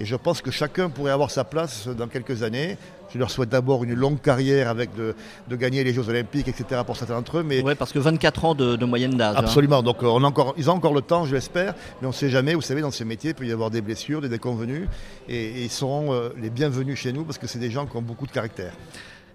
Et 0.00 0.06
je 0.06 0.16
pense 0.16 0.40
que 0.40 0.50
chacun 0.50 0.88
pourrait 0.88 1.12
avoir 1.12 1.30
sa 1.30 1.44
place 1.44 1.86
dans 1.86 2.06
quelques 2.08 2.42
années. 2.42 2.78
Je 3.12 3.18
leur 3.18 3.30
souhaite 3.30 3.48
d'abord 3.50 3.84
une 3.84 3.92
longue 3.94 4.20
carrière 4.20 4.68
avec 4.70 4.94
de, 4.94 5.14
de 5.48 5.56
gagner 5.56 5.84
les 5.84 5.92
Jeux 5.92 6.08
Olympiques, 6.08 6.48
etc. 6.48 6.80
pour 6.86 6.96
certains 6.96 7.14
d'entre 7.14 7.38
eux. 7.38 7.42
Mais 7.42 7.60
Ouais, 7.60 7.74
parce 7.74 7.92
que 7.92 7.98
24 7.98 8.44
ans 8.46 8.54
de, 8.54 8.76
de 8.76 8.84
moyenne 8.86 9.16
d'âge. 9.16 9.34
hein. 9.36 9.40
Absolument. 9.40 9.82
Donc 9.82 10.02
euh, 10.02 10.06
on 10.06 10.22
a 10.24 10.26
encore, 10.26 10.54
ils 10.56 10.70
ont 10.70 10.74
encore 10.74 10.94
le 10.94 11.02
temps, 11.02 11.26
je 11.26 11.34
l'espère, 11.34 11.74
mais 12.00 12.06
on 12.06 12.10
ne 12.10 12.14
sait 12.14 12.30
jamais. 12.30 12.54
Vous 12.54 12.62
savez, 12.62 12.80
dans 12.80 12.90
ces 12.92 13.04
métiers, 13.04 13.30
il 13.30 13.34
peut 13.34 13.46
y 13.46 13.52
avoir 13.52 13.70
des 13.70 13.82
blessures, 13.82 14.20
des 14.22 14.28
déconvenus, 14.30 14.88
et, 15.28 15.36
et 15.36 15.62
ils 15.64 15.70
seront 15.70 16.14
euh, 16.14 16.30
les 16.40 16.50
bienvenus 16.50 16.98
chez 16.98 17.12
nous 17.12 17.24
parce 17.24 17.36
que 17.38 17.46
c'est 17.46 17.58
des 17.58 17.70
gens 17.70 17.84
qui 17.86 17.96
ont 17.96 18.02
beaucoup 18.02 18.26
de 18.26 18.32
caractère. 18.32 18.72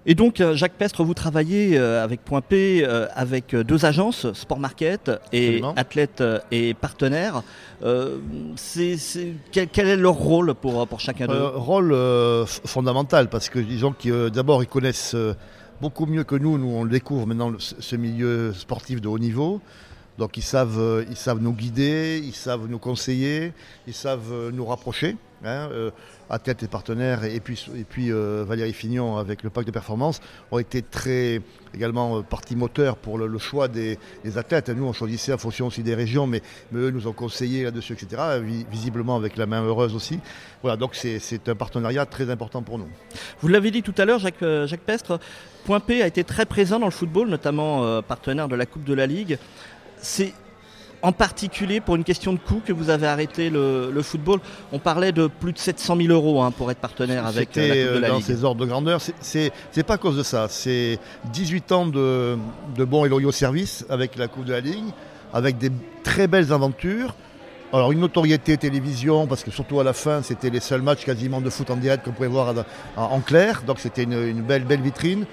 Et 0.07 0.13
donc, 0.13 0.39
euh, 0.39 0.55
Jacques 0.55 0.73
Pestre, 0.73 1.03
vous 1.03 1.15
travaillez 1.15 1.77
euh, 1.79 2.03
avec 2.03 2.23
Point 2.23 2.41
P, 2.41 2.83
euh, 2.85 3.07
avec 3.15 3.55
deux 3.55 3.85
agences, 3.85 4.31
Sport 4.33 4.59
Market 4.59 5.09
et. 5.33 5.61
Athlètes 5.75 6.23
et 6.51 6.75
Partenaires. 6.75 7.41
Euh, 7.83 8.17
c'est- 8.55 8.97
c'est- 8.97 9.33
quel, 9.51 9.67
quel 9.67 9.87
est 9.87 9.97
leur 9.97 10.13
rôle 10.13 10.53
pour, 10.53 10.87
pour 10.87 10.99
chacun 10.99 11.25
d'eux? 11.25 11.33
Euh, 11.33 11.49
rôle 11.55 11.91
euh, 11.91 12.45
fondamental 12.45 13.29
parce 13.29 13.49
que 13.49 13.57
disons 13.57 13.93
que 13.97 14.29
d'abord 14.29 14.61
ils 14.63 14.67
connaissent 14.67 15.15
beaucoup 15.81 16.05
mieux 16.05 16.23
que 16.23 16.35
nous. 16.35 16.57
Nous 16.59 16.67
on 16.69 16.83
le 16.83 16.89
découvre 16.91 17.25
maintenant 17.25 17.53
ce 17.59 17.95
milieu 17.95 18.53
sportif 18.53 19.01
de 19.01 19.07
haut 19.07 19.19
niveau. 19.19 19.59
Donc 20.19 20.37
ils 20.37 20.43
savent, 20.43 21.03
ils 21.09 21.17
savent 21.17 21.41
nous 21.41 21.51
guider, 21.51 22.21
ils 22.23 22.35
savent 22.35 22.67
nous 22.69 22.79
conseiller, 22.79 23.51
ils 23.87 23.93
savent 23.93 24.51
nous 24.53 24.65
rapprocher. 24.65 25.17
Hein, 25.45 25.69
euh, 25.71 25.91
Athlète 26.29 26.63
et 26.63 26.67
partenaires, 26.67 27.23
et 27.23 27.39
puis, 27.39 27.63
et 27.75 27.83
puis 27.83 28.11
euh, 28.11 28.43
Valérie 28.47 28.73
Fignon 28.73 29.17
avec 29.17 29.43
le 29.43 29.49
pacte 29.49 29.67
de 29.67 29.71
performance, 29.71 30.21
ont 30.51 30.59
été 30.59 30.81
très 30.81 31.41
également 31.73 32.17
euh, 32.17 32.21
partie 32.21 32.55
moteur 32.55 32.97
pour 32.97 33.17
le, 33.17 33.37
choix 33.37 33.67
des, 33.67 33.97
athlètes. 34.35 34.69
Nous, 34.69 34.85
on 34.85 34.93
choisissait 34.93 35.33
en 35.33 35.37
fonction 35.37 35.67
aussi 35.67 35.83
des 35.83 35.95
régions, 35.95 36.27
mais, 36.27 36.41
eux 36.73 36.89
nous 36.89 37.07
ont 37.07 37.13
conseillé 37.13 37.63
là-dessus, 37.63 37.93
etc. 37.93 38.21
Visiblement 38.71 39.15
avec 39.15 39.37
la 39.37 39.45
main 39.45 39.63
heureuse 39.63 39.95
aussi. 39.95 40.19
Voilà, 40.61 40.77
donc 40.77 40.95
c'est 40.95 41.49
un 41.49 41.55
partenariat 41.55 42.05
très 42.05 42.29
important 42.29 42.61
pour 42.61 42.77
nous. 42.77 42.87
Vous 43.41 43.47
l'avez 43.47 43.71
dit 43.71 43.83
tout 43.83 43.93
à 43.97 44.05
l'heure, 44.05 44.19
Jacques, 44.19 44.43
Jacques 44.65 44.81
Pestre, 44.81 45.19
Point 45.65 45.79
P 45.79 46.01
a 46.01 46.07
été 46.07 46.23
très 46.23 46.45
présent 46.45 46.79
dans 46.79 46.85
le 46.85 46.91
football, 46.91 47.27
notamment 47.27 48.01
partenaire 48.01 48.47
de 48.47 48.55
la 48.55 48.65
Coupe 48.65 48.83
de 48.83 48.93
la 48.93 49.07
Ligue. 49.07 49.37
C'est 49.97 50.33
en 51.05 51.11
particulier 51.11 51.81
pour 51.81 51.95
une 51.95 52.03
question 52.03 52.33
de 52.33 52.39
coût 52.39 52.61
que 52.65 52.73
vous 52.73 52.89
avez 52.89 53.05
arrêté 53.05 53.51
le, 53.51 54.01
football. 54.01 54.39
On 54.71 54.79
parlait 54.79 55.11
de 55.11 55.27
plus 55.27 55.53
de 55.53 55.59
700 55.59 55.97
000 55.97 56.09
euros 56.09 56.41
hein, 56.41 56.49
pour 56.49 56.71
être 56.71 56.79
partenaire 56.79 57.27
avec 57.27 57.55
euh, 57.57 57.67
la 57.67 57.75
Coupe 57.75 57.95
de 57.95 57.99
la 57.99 58.07
euh, 58.07 58.11
dans 58.11 58.21
ces 58.21 58.43
ordres 58.43 58.61
de 58.61 58.65
grandeur. 58.65 58.99
C'est 59.21 59.51
pas 59.85 59.93
à 59.93 59.97
cause 59.97 60.17
de 60.17 60.23
ça. 60.23 60.47
C'est 60.49 60.97
18 61.31 61.71
ans 61.71 61.85
de, 61.85 62.37
bons 62.77 63.05
et 63.05 63.09
loyaux 63.09 63.31
services 63.31 63.85
avec 63.87 64.17
la 64.17 64.27
Coupe 64.27 64.45
de 64.45 64.53
la 64.53 64.61
Ligue, 64.61 64.85
avec 65.31 65.59
des 65.59 65.71
très 66.03 66.27
belles 66.27 66.51
aventures. 66.51 67.13
Alors 67.71 67.91
une 67.91 67.99
notoriété 67.99 68.57
télévision, 68.57 69.27
parce 69.27 69.43
que 69.43 69.51
surtout 69.51 69.79
à 69.79 69.83
la 69.83 69.93
fin, 69.93 70.23
c'était 70.23 70.49
les 70.49 70.59
seuls 70.59 70.81
matchs 70.81 71.05
quasiment 71.05 71.39
de 71.39 71.49
foot 71.51 71.69
en 71.69 71.75
direct 71.75 72.03
qu'on 72.03 72.13
pouvait 72.13 72.27
voir 72.27 72.53
en, 72.97 73.19
clair. 73.21 73.61
Donc 73.67 73.79
c'était 73.79 74.03
une, 74.03 74.13
une 74.13 74.41
belle, 74.41 74.63
belle 74.63 74.81
vitrine. 74.81 75.25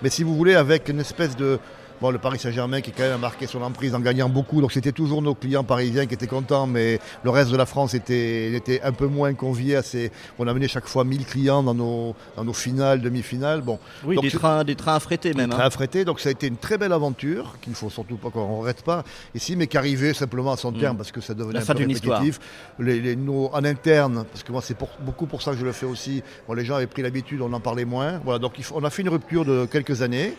Mais 0.00 0.08
si 0.08 0.22
vous 0.22 0.34
voulez, 0.36 0.54
avec 0.54 0.88
une 0.88 1.00
espèce 1.00 1.36
de, 1.36 1.58
Bon, 2.00 2.10
le 2.10 2.18
Paris 2.18 2.38
Saint-Germain 2.38 2.80
qui 2.80 2.92
quand 2.92 3.02
même 3.02 3.14
a 3.14 3.18
marqué 3.18 3.48
son 3.48 3.60
emprise 3.60 3.92
en 3.92 3.98
gagnant 3.98 4.28
beaucoup, 4.28 4.60
donc 4.60 4.70
c'était 4.70 4.92
toujours 4.92 5.20
nos 5.20 5.34
clients 5.34 5.64
parisiens 5.64 6.06
qui 6.06 6.14
étaient 6.14 6.28
contents, 6.28 6.68
mais 6.68 7.00
le 7.24 7.30
reste 7.30 7.50
de 7.50 7.56
la 7.56 7.66
France 7.66 7.94
était, 7.94 8.52
était 8.52 8.80
un 8.82 8.92
peu 8.92 9.06
moins 9.06 9.34
convié. 9.34 9.74
À 9.74 9.82
ces... 9.82 10.12
On 10.38 10.46
amenait 10.46 10.68
chaque 10.68 10.86
fois 10.86 11.02
1000 11.04 11.26
clients 11.26 11.62
dans 11.64 11.74
nos, 11.74 12.14
dans 12.36 12.44
nos 12.44 12.52
finales, 12.52 13.00
demi-finales. 13.00 13.62
Bon, 13.62 13.80
oui, 14.04 14.16
des, 14.20 14.30
trains, 14.30 14.62
des 14.62 14.76
trains 14.76 14.94
affrétés 14.94 15.34
même. 15.34 15.46
Des 15.46 15.56
trains 15.56 15.64
hein. 15.64 15.66
affrétés, 15.66 16.04
donc 16.04 16.20
ça 16.20 16.28
a 16.28 16.32
été 16.32 16.46
une 16.46 16.56
très 16.56 16.78
belle 16.78 16.92
aventure 16.92 17.56
qu'il 17.60 17.72
ne 17.72 17.76
faut 17.76 17.90
surtout 17.90 18.16
pas 18.16 18.30
qu'on 18.30 18.48
ne 18.48 18.58
regrette 18.58 18.82
pas 18.82 19.02
ici, 19.34 19.56
mais 19.56 19.66
qui 19.66 19.76
arrivait 19.76 20.14
simplement 20.14 20.52
à 20.52 20.56
son 20.56 20.72
terme 20.72 20.94
mm. 20.94 20.98
parce 20.98 21.10
que 21.10 21.20
ça 21.20 21.34
devenait 21.34 21.54
la 21.54 21.62
un 21.62 21.66
peu 21.66 21.78
répétitif. 21.78 22.38
Les, 22.78 23.00
les, 23.00 23.16
nos, 23.16 23.50
en 23.52 23.64
interne, 23.64 24.24
parce 24.30 24.44
que 24.44 24.52
moi 24.52 24.62
c'est 24.62 24.76
beaucoup 25.00 25.26
pour 25.26 25.42
ça 25.42 25.50
que 25.50 25.58
je 25.58 25.64
le 25.64 25.72
fais 25.72 25.86
aussi. 25.86 26.22
Bon, 26.46 26.54
les 26.54 26.64
gens 26.64 26.76
avaient 26.76 26.86
pris 26.86 27.02
l'habitude, 27.02 27.40
on 27.40 27.52
en 27.52 27.60
parlait 27.60 27.84
moins. 27.84 28.20
Voilà, 28.24 28.38
donc 28.38 28.52
on 28.72 28.84
a 28.84 28.90
fait 28.90 29.02
une 29.02 29.08
rupture 29.08 29.44
de 29.44 29.66
quelques 29.66 30.02
années. 30.02 30.34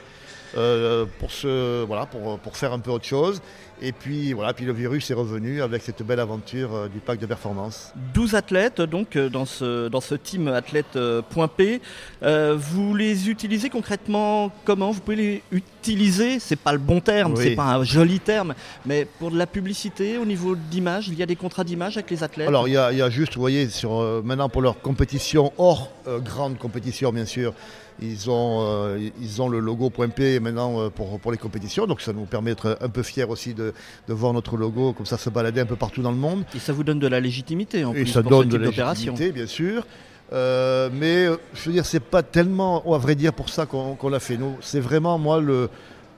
Euh, 0.57 1.05
pour, 1.19 1.31
se, 1.31 1.83
voilà, 1.83 2.05
pour, 2.05 2.39
pour, 2.39 2.57
faire 2.57 2.73
un 2.73 2.79
peu 2.79 2.91
autre 2.91 3.05
chose. 3.05 3.41
Et 3.81 3.91
puis, 3.91 4.33
voilà, 4.33 4.53
puis 4.53 4.65
le 4.65 4.73
virus 4.73 5.09
est 5.09 5.13
revenu 5.13 5.61
avec 5.61 5.83
cette 5.83 6.03
belle 6.03 6.19
aventure 6.19 6.73
euh, 6.73 6.87
du 6.87 6.99
pack 6.99 7.19
de 7.19 7.25
performance. 7.25 7.93
12 8.13 8.35
athlètes 8.35 8.81
donc 8.81 9.15
euh, 9.15 9.29
dans 9.29 9.45
ce, 9.45 9.87
dans 9.87 10.01
ce 10.01 10.15
team 10.15 10.47
athlète 10.49 10.97
point 11.29 11.47
P. 11.47 11.81
vous 12.21 12.95
les 12.95 13.29
utilisez 13.29 13.69
concrètement 13.69 14.51
comment? 14.65 14.91
Vous 14.91 15.01
pouvez 15.01 15.15
les 15.15 15.43
utiliser, 15.51 16.39
c'est 16.39 16.55
pas 16.55 16.73
le 16.73 16.79
bon 16.79 16.99
terme, 16.99 17.35
c'est 17.35 17.55
pas 17.55 17.75
un 17.75 17.83
joli 17.83 18.19
terme, 18.19 18.53
mais 18.85 19.05
pour 19.05 19.31
de 19.31 19.37
la 19.37 19.47
publicité 19.47 20.17
au 20.17 20.25
niveau 20.25 20.55
d'image, 20.55 21.07
il 21.07 21.17
y 21.17 21.23
a 21.23 21.25
des 21.25 21.35
contrats 21.35 21.63
d'image 21.63 21.97
avec 21.97 22.09
les 22.09 22.23
athlètes? 22.23 22.47
Alors 22.47 22.67
il 22.67 22.73
y, 22.73 22.77
a, 22.77 22.91
il 22.91 22.97
y 22.97 23.01
a 23.01 23.09
juste, 23.09 23.35
vous 23.35 23.41
voyez, 23.41 23.69
sur, 23.69 24.23
maintenant 24.23 24.49
pour 24.49 24.61
leur 24.61 24.81
compétition, 24.81 25.53
hors 25.57 25.89
grande 26.05 26.57
compétition 26.57 27.11
bien 27.11 27.25
sûr, 27.25 27.53
ils 28.01 28.29
ont, 28.29 28.59
euh, 28.61 29.09
ils 29.21 29.41
ont 29.41 29.49
le 29.49 29.59
logo 29.59 29.89
.p 29.89 30.39
maintenant 30.39 30.79
euh, 30.79 30.89
pour, 30.89 31.19
pour 31.19 31.31
les 31.31 31.37
compétitions, 31.37 31.87
donc 31.87 32.01
ça 32.01 32.13
nous 32.13 32.25
permet 32.25 32.51
d'être 32.51 32.77
un 32.81 32.89
peu 32.89 33.03
fiers 33.03 33.25
aussi 33.25 33.53
de, 33.53 33.73
de, 34.07 34.13
voir 34.13 34.33
notre 34.33 34.57
logo 34.57 34.93
comme 34.93 35.05
ça 35.05 35.17
se 35.17 35.29
balader 35.29 35.61
un 35.61 35.65
peu 35.65 35.75
partout 35.75 36.01
dans 36.01 36.11
le 36.11 36.17
monde. 36.17 36.43
Et 36.55 36.59
ça 36.59 36.73
vous 36.73 36.83
donne 36.83 36.99
de 36.99 37.07
la 37.07 37.19
légitimité 37.19 37.83
en 37.85 37.93
Et 37.93 38.03
plus 38.03 38.07
ça 38.07 38.21
donne 38.21 38.49
de 38.49 38.57
la 38.57 38.69
légitimité, 38.69 39.31
bien 39.31 39.47
sûr. 39.47 39.85
Euh, 40.31 40.89
mais 40.93 41.25
je 41.53 41.65
veux 41.65 41.71
dire, 41.71 41.85
c'est 41.85 41.99
pas 41.99 42.21
tellement, 42.21 42.93
à 42.93 42.97
vrai 42.97 43.15
dire, 43.15 43.33
pour 43.33 43.49
ça 43.49 43.65
qu'on 43.65 44.09
l'a 44.09 44.19
fait. 44.19 44.37
C'est 44.61 44.79
vraiment 44.79 45.17
moi 45.17 45.41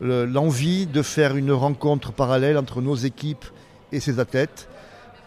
l'envie 0.01 0.85
de 0.85 1.01
faire 1.01 1.35
une 1.38 1.51
rencontre 1.51 2.11
parallèle 2.11 2.57
entre 2.57 2.81
nos 2.81 2.95
équipes 2.95 3.45
et 3.91 4.00
ces 4.00 4.19
athlètes 4.19 4.67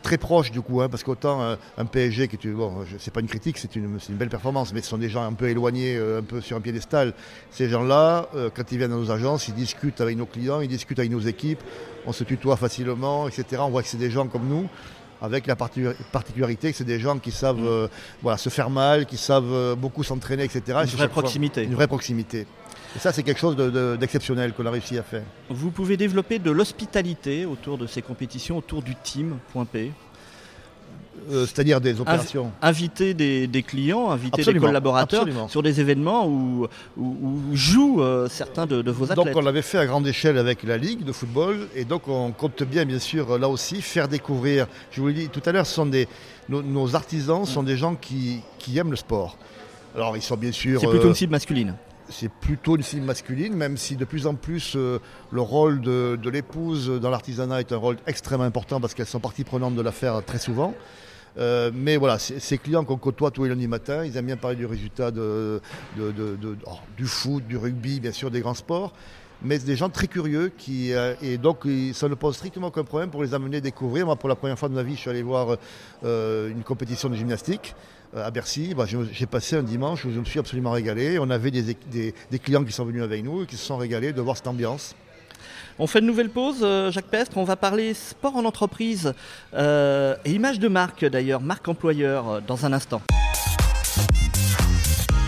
très 0.04 0.18
proche 0.18 0.52
du 0.52 0.60
coup, 0.60 0.80
hein, 0.80 0.88
parce 0.88 1.02
qu'autant 1.02 1.42
euh, 1.42 1.56
un 1.78 1.86
PSG 1.86 2.28
qui 2.28 2.36
est, 2.36 2.52
c'est 2.98 3.12
pas 3.12 3.20
une 3.20 3.26
critique, 3.26 3.58
c'est 3.58 3.74
une, 3.74 3.98
une, 4.08 4.14
belle 4.14 4.28
performance, 4.28 4.72
mais 4.72 4.82
ce 4.82 4.88
sont 4.88 4.98
des 4.98 5.08
gens 5.08 5.24
un 5.24 5.32
peu 5.32 5.48
éloignés, 5.48 5.96
euh, 5.96 6.20
un 6.20 6.22
peu 6.22 6.40
sur 6.40 6.56
un 6.56 6.60
piédestal. 6.60 7.14
Ces 7.50 7.68
gens-là, 7.68 8.28
euh, 8.36 8.50
quand 8.54 8.70
ils 8.70 8.78
viennent 8.78 8.90
dans 8.90 8.98
nos 8.98 9.10
agences, 9.10 9.48
ils 9.48 9.54
discutent 9.54 10.00
avec 10.00 10.16
nos 10.16 10.26
clients, 10.26 10.60
ils 10.60 10.68
discutent 10.68 10.98
avec 10.98 11.10
nos 11.10 11.20
équipes, 11.20 11.60
on 12.06 12.12
se 12.12 12.22
tutoie 12.22 12.56
facilement, 12.56 13.26
etc. 13.26 13.62
On 13.64 13.70
voit 13.70 13.82
que 13.82 13.88
c'est 13.88 13.96
des 13.96 14.10
gens 14.10 14.28
comme 14.28 14.46
nous 14.46 14.68
avec 15.24 15.46
la 15.46 15.56
particularité 15.56 16.70
que 16.70 16.76
c'est 16.76 16.84
des 16.84 17.00
gens 17.00 17.18
qui 17.18 17.30
savent 17.30 17.60
mm. 17.60 17.88
voilà, 18.22 18.38
se 18.38 18.48
faire 18.48 18.70
mal, 18.70 19.06
qui 19.06 19.16
savent 19.16 19.74
beaucoup 19.76 20.02
s'entraîner, 20.02 20.44
etc. 20.44 20.78
Une 20.82 20.88
vraie 20.90 21.08
proximité. 21.08 21.64
une 21.64 21.74
vraie 21.74 21.88
proximité. 21.88 22.46
Et 22.96 22.98
ça, 23.00 23.12
c'est 23.12 23.24
quelque 23.24 23.40
chose 23.40 23.56
d'exceptionnel 23.98 24.52
qu'on 24.52 24.66
a 24.66 24.70
réussi 24.70 24.96
à 24.98 25.02
faire. 25.02 25.24
Vous 25.50 25.70
pouvez 25.70 25.96
développer 25.96 26.38
de 26.38 26.50
l'hospitalité 26.50 27.44
autour 27.44 27.76
de 27.76 27.86
ces 27.86 28.02
compétitions, 28.02 28.58
autour 28.58 28.82
du 28.82 28.94
team 28.94 29.38
P 29.72 29.90
euh, 31.30 31.46
c'est-à-dire 31.46 31.80
des 31.80 32.00
opérations. 32.00 32.52
inviter 32.60 33.14
des, 33.14 33.62
clients, 33.62 34.10
inviter 34.10 34.44
des 34.44 34.58
collaborateurs 34.58 35.26
sur 35.48 35.62
des 35.62 35.80
événements 35.80 36.26
où, 36.28 36.68
jouent 37.52 38.02
euh, 38.02 38.28
certains 38.28 38.66
de, 38.66 38.90
vos 38.90 39.10
athlètes. 39.10 39.26
Donc 39.26 39.36
on 39.36 39.40
l'avait 39.40 39.62
fait 39.62 39.78
à 39.78 39.86
grande 39.86 40.06
échelle 40.06 40.38
avec 40.38 40.62
la 40.62 40.76
Ligue 40.76 41.04
de 41.04 41.12
football 41.12 41.68
et 41.74 41.84
donc 41.84 42.08
on 42.08 42.32
compte 42.32 42.62
bien, 42.64 42.84
bien 42.84 42.98
sûr, 42.98 43.38
là 43.38 43.48
aussi, 43.48 43.80
faire 43.80 44.08
découvrir. 44.08 44.66
Je 44.90 45.00
vous 45.00 45.08
l'ai 45.08 45.14
dit 45.14 45.28
tout 45.28 45.42
à 45.46 45.52
l'heure, 45.52 45.66
sont 45.66 45.86
des, 45.86 46.08
nos, 46.48 46.94
artisans 46.94 47.44
sont 47.44 47.62
des 47.62 47.76
gens 47.76 47.94
qui, 47.94 48.42
aiment 48.76 48.90
le 48.90 48.96
sport. 48.96 49.36
Alors 49.94 50.16
ils 50.16 50.22
sont 50.22 50.36
bien 50.36 50.52
sûr. 50.52 50.80
C'est 50.80 50.88
plutôt 50.88 51.04
une 51.04 51.10
euh, 51.10 51.14
cible 51.14 51.32
masculine 51.32 51.74
c'est 52.10 52.28
plutôt 52.28 52.76
une 52.76 52.82
cible 52.82 53.06
masculine, 53.06 53.54
même 53.54 53.78
si 53.78 53.96
de 53.96 54.04
plus 54.04 54.26
en 54.26 54.34
plus 54.34 54.74
le 54.74 55.00
rôle 55.40 55.80
de, 55.80 56.18
de 56.22 56.28
l'épouse 56.28 57.00
dans 57.00 57.08
l'artisanat 57.08 57.60
est 57.60 57.72
un 57.72 57.78
rôle 57.78 57.96
extrêmement 58.06 58.44
important 58.44 58.78
parce 58.78 58.92
qu'elles 58.92 59.06
sont 59.06 59.20
partie 59.20 59.42
prenante 59.42 59.74
de 59.74 59.80
l'affaire 59.80 60.22
très 60.22 60.36
souvent. 60.36 60.74
Euh, 61.36 61.70
mais 61.74 61.96
voilà, 61.96 62.18
ces 62.18 62.58
clients 62.58 62.84
qu'on 62.84 62.96
côtoie 62.96 63.30
tous 63.30 63.44
les 63.44 63.50
lundis 63.50 63.68
matins, 63.68 64.04
ils 64.04 64.16
aiment 64.16 64.26
bien 64.26 64.36
parler 64.36 64.56
du 64.56 64.66
résultat 64.66 65.10
oh, 65.16 65.60
du 66.96 67.06
foot, 67.06 67.46
du 67.46 67.56
rugby, 67.56 68.00
bien 68.00 68.12
sûr, 68.12 68.30
des 68.30 68.40
grands 68.40 68.54
sports. 68.54 68.92
Mais 69.42 69.58
c'est 69.58 69.66
des 69.66 69.76
gens 69.76 69.90
très 69.90 70.06
curieux 70.06 70.50
qui, 70.56 70.94
euh, 70.94 71.14
et 71.20 71.36
donc 71.36 71.66
ça 71.92 72.08
ne 72.08 72.14
pose 72.14 72.36
strictement 72.36 72.68
aucun 72.68 72.84
problème 72.84 73.10
pour 73.10 73.22
les 73.22 73.34
amener 73.34 73.60
découvrir. 73.60 74.06
Moi, 74.06 74.16
pour 74.16 74.28
la 74.28 74.36
première 74.36 74.58
fois 74.58 74.68
de 74.68 74.74
ma 74.74 74.82
vie, 74.82 74.94
je 74.94 75.00
suis 75.00 75.10
allé 75.10 75.22
voir 75.22 75.58
euh, 76.04 76.50
une 76.50 76.62
compétition 76.62 77.08
de 77.08 77.14
gymnastique 77.14 77.74
à 78.16 78.30
Bercy. 78.30 78.74
Bah, 78.74 78.86
j'ai 78.86 79.26
passé 79.26 79.56
un 79.56 79.62
dimanche 79.62 80.04
où 80.04 80.12
je 80.12 80.20
me 80.20 80.24
suis 80.24 80.38
absolument 80.38 80.70
régalé. 80.70 81.18
On 81.18 81.30
avait 81.30 81.50
des 81.50 82.38
clients 82.42 82.64
qui 82.64 82.72
sont 82.72 82.84
venus 82.84 83.02
avec 83.02 83.24
nous 83.24 83.42
et 83.42 83.46
qui 83.46 83.56
se 83.56 83.66
sont 83.66 83.76
régalés 83.76 84.12
de 84.12 84.20
voir 84.20 84.36
cette 84.36 84.46
ambiance. 84.46 84.94
On 85.76 85.88
fait 85.88 85.98
une 85.98 86.06
nouvelle 86.06 86.30
pause, 86.30 86.58
euh, 86.62 86.92
Jacques 86.92 87.06
Pestre. 87.06 87.36
On 87.36 87.42
va 87.42 87.56
parler 87.56 87.94
sport 87.94 88.36
en 88.36 88.44
entreprise 88.44 89.12
euh, 89.54 90.14
et 90.24 90.30
image 90.30 90.60
de 90.60 90.68
marque 90.68 91.04
d'ailleurs, 91.04 91.40
marque 91.40 91.66
employeur, 91.66 92.28
euh, 92.28 92.40
dans 92.46 92.64
un 92.64 92.72
instant. 92.72 93.02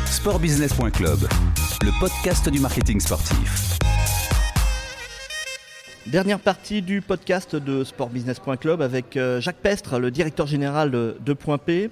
Sportbusiness.club, 0.07 1.19
le 1.83 1.99
podcast 1.99 2.49
du 2.49 2.61
marketing 2.61 3.01
sportif. 3.01 3.77
Dernière 6.07 6.39
partie 6.39 6.81
du 6.81 7.01
podcast 7.01 7.57
de 7.57 7.83
sportbusiness.club 7.83 8.81
avec 8.81 9.19
Jacques 9.41 9.57
Pestre, 9.57 9.99
le 9.99 10.13
directeur 10.13 10.47
général 10.47 10.93
de, 10.93 11.33
Point 11.33 11.59
P. 11.59 11.91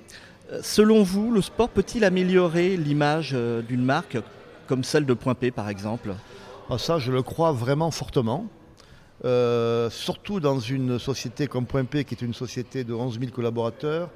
Selon 0.62 1.02
vous, 1.02 1.32
le 1.32 1.42
sport 1.42 1.68
peut-il 1.68 2.04
améliorer 2.04 2.76
l'image 2.76 3.36
d'une 3.68 3.84
marque 3.84 4.18
comme 4.68 4.84
celle 4.84 5.04
de 5.04 5.14
Point 5.14 5.34
P 5.34 5.50
par 5.50 5.68
exemple? 5.68 6.14
Ah, 6.70 6.78
ça, 6.78 6.98
je 6.98 7.12
le 7.12 7.22
crois 7.22 7.52
vraiment 7.52 7.90
fortement. 7.90 8.46
Euh, 9.24 9.90
surtout 9.90 10.40
dans 10.40 10.58
une 10.58 10.98
société 10.98 11.46
comme 11.46 11.66
Point 11.66 11.84
P, 11.84 12.04
qui 12.04 12.14
est 12.14 12.22
une 12.22 12.32
société 12.32 12.84
de 12.84 12.94
11 12.94 13.18
000 13.18 13.32
collaborateurs, 13.32 14.08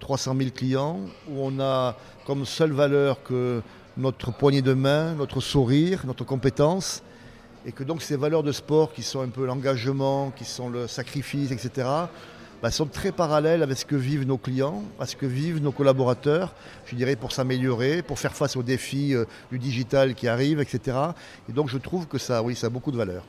300 0.00 0.34
000 0.36 0.50
clients, 0.50 1.00
où 1.28 1.38
on 1.38 1.58
a 1.58 1.96
comme 2.26 2.44
seule 2.44 2.72
valeur 2.72 3.22
que 3.22 3.62
notre 3.96 4.30
poignée 4.30 4.60
de 4.60 4.74
main, 4.74 5.14
notre 5.14 5.40
sourire, 5.40 6.02
notre 6.06 6.24
compétence, 6.24 7.02
et 7.64 7.72
que 7.72 7.82
donc 7.82 8.02
ces 8.02 8.16
valeurs 8.16 8.42
de 8.42 8.52
sport 8.52 8.92
qui 8.92 9.02
sont 9.02 9.22
un 9.22 9.28
peu 9.28 9.46
l'engagement, 9.46 10.32
qui 10.36 10.44
sont 10.44 10.68
le 10.68 10.86
sacrifice, 10.86 11.50
etc., 11.50 11.88
bah, 12.62 12.70
sont 12.70 12.86
très 12.86 13.12
parallèles 13.12 13.62
avec 13.62 13.76
ce 13.76 13.84
que 13.84 13.96
vivent 13.96 14.26
nos 14.26 14.38
clients, 14.38 14.82
à 14.98 15.06
ce 15.06 15.16
que 15.16 15.26
vivent 15.26 15.60
nos 15.60 15.72
collaborateurs, 15.72 16.54
je 16.86 16.96
dirais 16.96 17.16
pour 17.16 17.32
s'améliorer, 17.32 18.02
pour 18.02 18.18
faire 18.18 18.34
face 18.34 18.56
aux 18.56 18.62
défis 18.62 19.14
euh, 19.14 19.24
du 19.50 19.58
digital 19.58 20.14
qui 20.14 20.26
arrivent, 20.28 20.60
etc. 20.60 20.96
Et 21.48 21.52
donc 21.52 21.68
je 21.68 21.78
trouve 21.78 22.06
que 22.06 22.18
ça, 22.18 22.42
oui, 22.42 22.54
ça 22.54 22.68
a 22.68 22.70
beaucoup 22.70 22.92
de 22.92 22.96
valeur. 22.96 23.24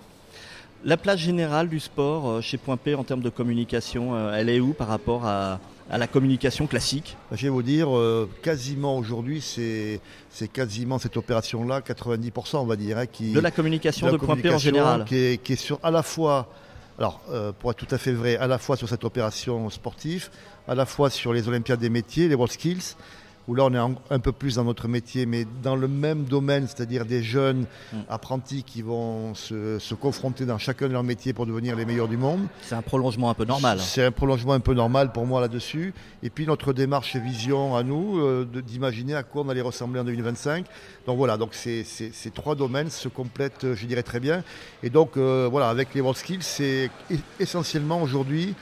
La 0.86 0.96
place 0.96 1.20
générale 1.20 1.68
du 1.68 1.80
sport 1.80 2.30
euh, 2.30 2.42
chez 2.42 2.58
Point 2.58 2.78
P 2.78 2.96
en 2.96 3.04
termes 3.04 3.22
de 3.22 3.30
communication, 3.30 4.16
euh, 4.16 4.34
elle 4.34 4.50
est 4.50 4.60
où 4.60 4.74
par 4.74 4.88
rapport 4.88 5.26
à, 5.26 5.60
la 5.90 6.08
communication 6.08 6.68
classique? 6.68 7.18
Bah, 7.30 7.38
Je 7.38 7.44
vais 7.44 7.50
vous 7.50 7.64
dire, 7.64 7.88
quasiment 8.42 8.98
aujourd'hui, 8.98 9.42
c'est 9.42 10.02
quasiment 10.52 11.00
cette 11.00 11.16
opération-là, 11.16 11.80
90% 11.80 12.58
on 12.58 12.66
va 12.66 12.76
dire. 12.76 12.98
Hein, 12.98 13.06
qui, 13.06 13.32
de 13.32 13.40
la 13.40 13.52
communication 13.52 14.12
de, 14.12 14.18
Point 14.18 14.36
P 14.36 14.50
en 14.50 14.58
général 14.58 15.06
qui 15.06 15.16
est, 15.16 15.44
qui 15.44 15.54
est 15.54 15.58
sur 15.58 15.80
à 15.84 15.92
la 15.92 16.04
fois 16.04 16.50
Alors, 17.00 17.22
euh, 17.30 17.52
pour 17.52 17.72
être 17.72 17.78
tout 17.78 17.94
à 17.94 17.98
fait 17.98 18.12
vrai, 18.12 18.38
à 18.38 18.48
la 18.48 18.58
fois 18.58 18.76
sur 18.76 18.90
cette 18.90 19.04
opération 19.04 19.70
sportive, 19.70 20.30
à 20.68 20.74
la 20.74 20.86
fois 20.86 21.10
sur 21.10 21.32
les 21.32 21.48
Olympiades 21.48 21.80
des 21.80 21.92
métiers, 21.92 22.28
les 22.28 22.36
World 22.36 22.52
Skills, 22.52 22.96
où 23.48 23.56
là 23.56 23.66
on 23.66 23.74
est 23.74 23.96
un 24.10 24.20
peu 24.20 24.32
plus 24.32 24.56
dans 24.56 24.64
notre 24.64 24.88
métier, 24.88 25.26
mais 25.26 25.46
dans 25.64 25.76
le 25.76 25.88
même 25.88 26.24
domaine, 26.24 26.68
c'est-à-dire 26.68 27.06
des 27.06 27.24
jeunes 27.24 27.66
mm. 27.94 27.98
apprentis 28.10 28.64
qui 28.64 28.82
vont 28.82 29.34
se, 29.34 29.94
confronter 29.96 30.46
dans 30.46 30.58
chacun 30.58 30.88
de 30.88 30.94
leurs 30.94 31.04
métiers 31.04 31.34
pour 31.34 31.46
devenir 31.46 31.76
les 31.76 31.86
meilleurs 31.86 32.08
du 32.08 32.18
monde. 32.18 32.48
C'est 32.62 32.76
un 32.76 32.82
prolongement 32.82 33.30
un 33.30 33.34
peu 33.34 33.46
normal. 33.46 33.80
C'est 33.80 34.04
un 34.04 34.12
prolongement 34.12 34.54
un 34.54 34.60
peu 34.60 34.74
normal 34.74 35.12
pour 35.12 35.26
moi 35.26 35.42
là-dessus. 35.42 35.94
Et 36.24 36.30
puis 36.30 36.46
notre 36.46 36.74
démarche 36.74 37.16
et 37.16 37.20
vision 37.20 37.76
à 37.76 37.84
nous, 37.84 38.20
euh, 38.20 38.48
d'imaginer 38.66 39.16
à 39.16 39.24
quoi 39.24 39.44
on 39.44 39.50
allait 39.50 39.62
ressembler 39.62 40.00
en 40.00 40.04
2025. 40.04 40.66
Donc 41.06 41.18
voilà, 41.18 41.38
donc 41.38 41.54
ces, 41.54 41.86
trois 42.34 42.56
domaines 42.56 42.90
se 42.90 43.08
complètent, 43.08 43.74
je 43.74 43.86
dirais 43.86 44.04
très 44.04 44.20
bien. 44.20 44.44
Et 44.84 44.90
donc 44.90 45.18
euh, 45.18 45.48
voilà, 45.50 45.70
avec 45.70 45.94
les 45.96 46.02
World 46.02 46.18
Skills, 46.18 46.44
c'est 46.44 46.92
essentiellement 47.40 48.02
aujourd'hui 48.02 48.56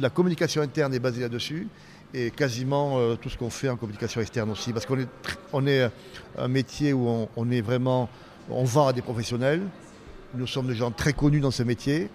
la 0.00 0.10
communication 0.10 0.62
interne 0.62 0.94
est 0.94 1.00
basée 1.00 1.22
là-dessus 1.22 1.66
et 2.14 2.30
quasiment 2.30 2.98
euh, 2.98 3.16
tout 3.16 3.28
ce 3.28 3.38
qu'on 3.38 3.50
fait 3.50 3.68
en 3.68 3.76
communication 3.76 4.20
externe 4.20 4.50
aussi. 4.50 4.72
Parce 4.72 4.86
qu'on 4.86 4.98
est, 4.98 5.68
est 5.68 5.90
un 6.38 6.48
métier 6.48 6.92
où 6.92 7.28
on, 7.36 7.50
est 7.50 7.60
vraiment, 7.60 8.08
on 8.50 8.64
à 8.88 8.92
des 8.92 9.02
professionnels. 9.02 9.62
Nous 10.34 10.46
sommes 10.46 10.66
des 10.66 10.74
gens 10.74 10.90
très 10.90 11.12
connus 11.12 11.40
dans 11.40 11.50
ce 11.50 11.62
métier 11.62 12.08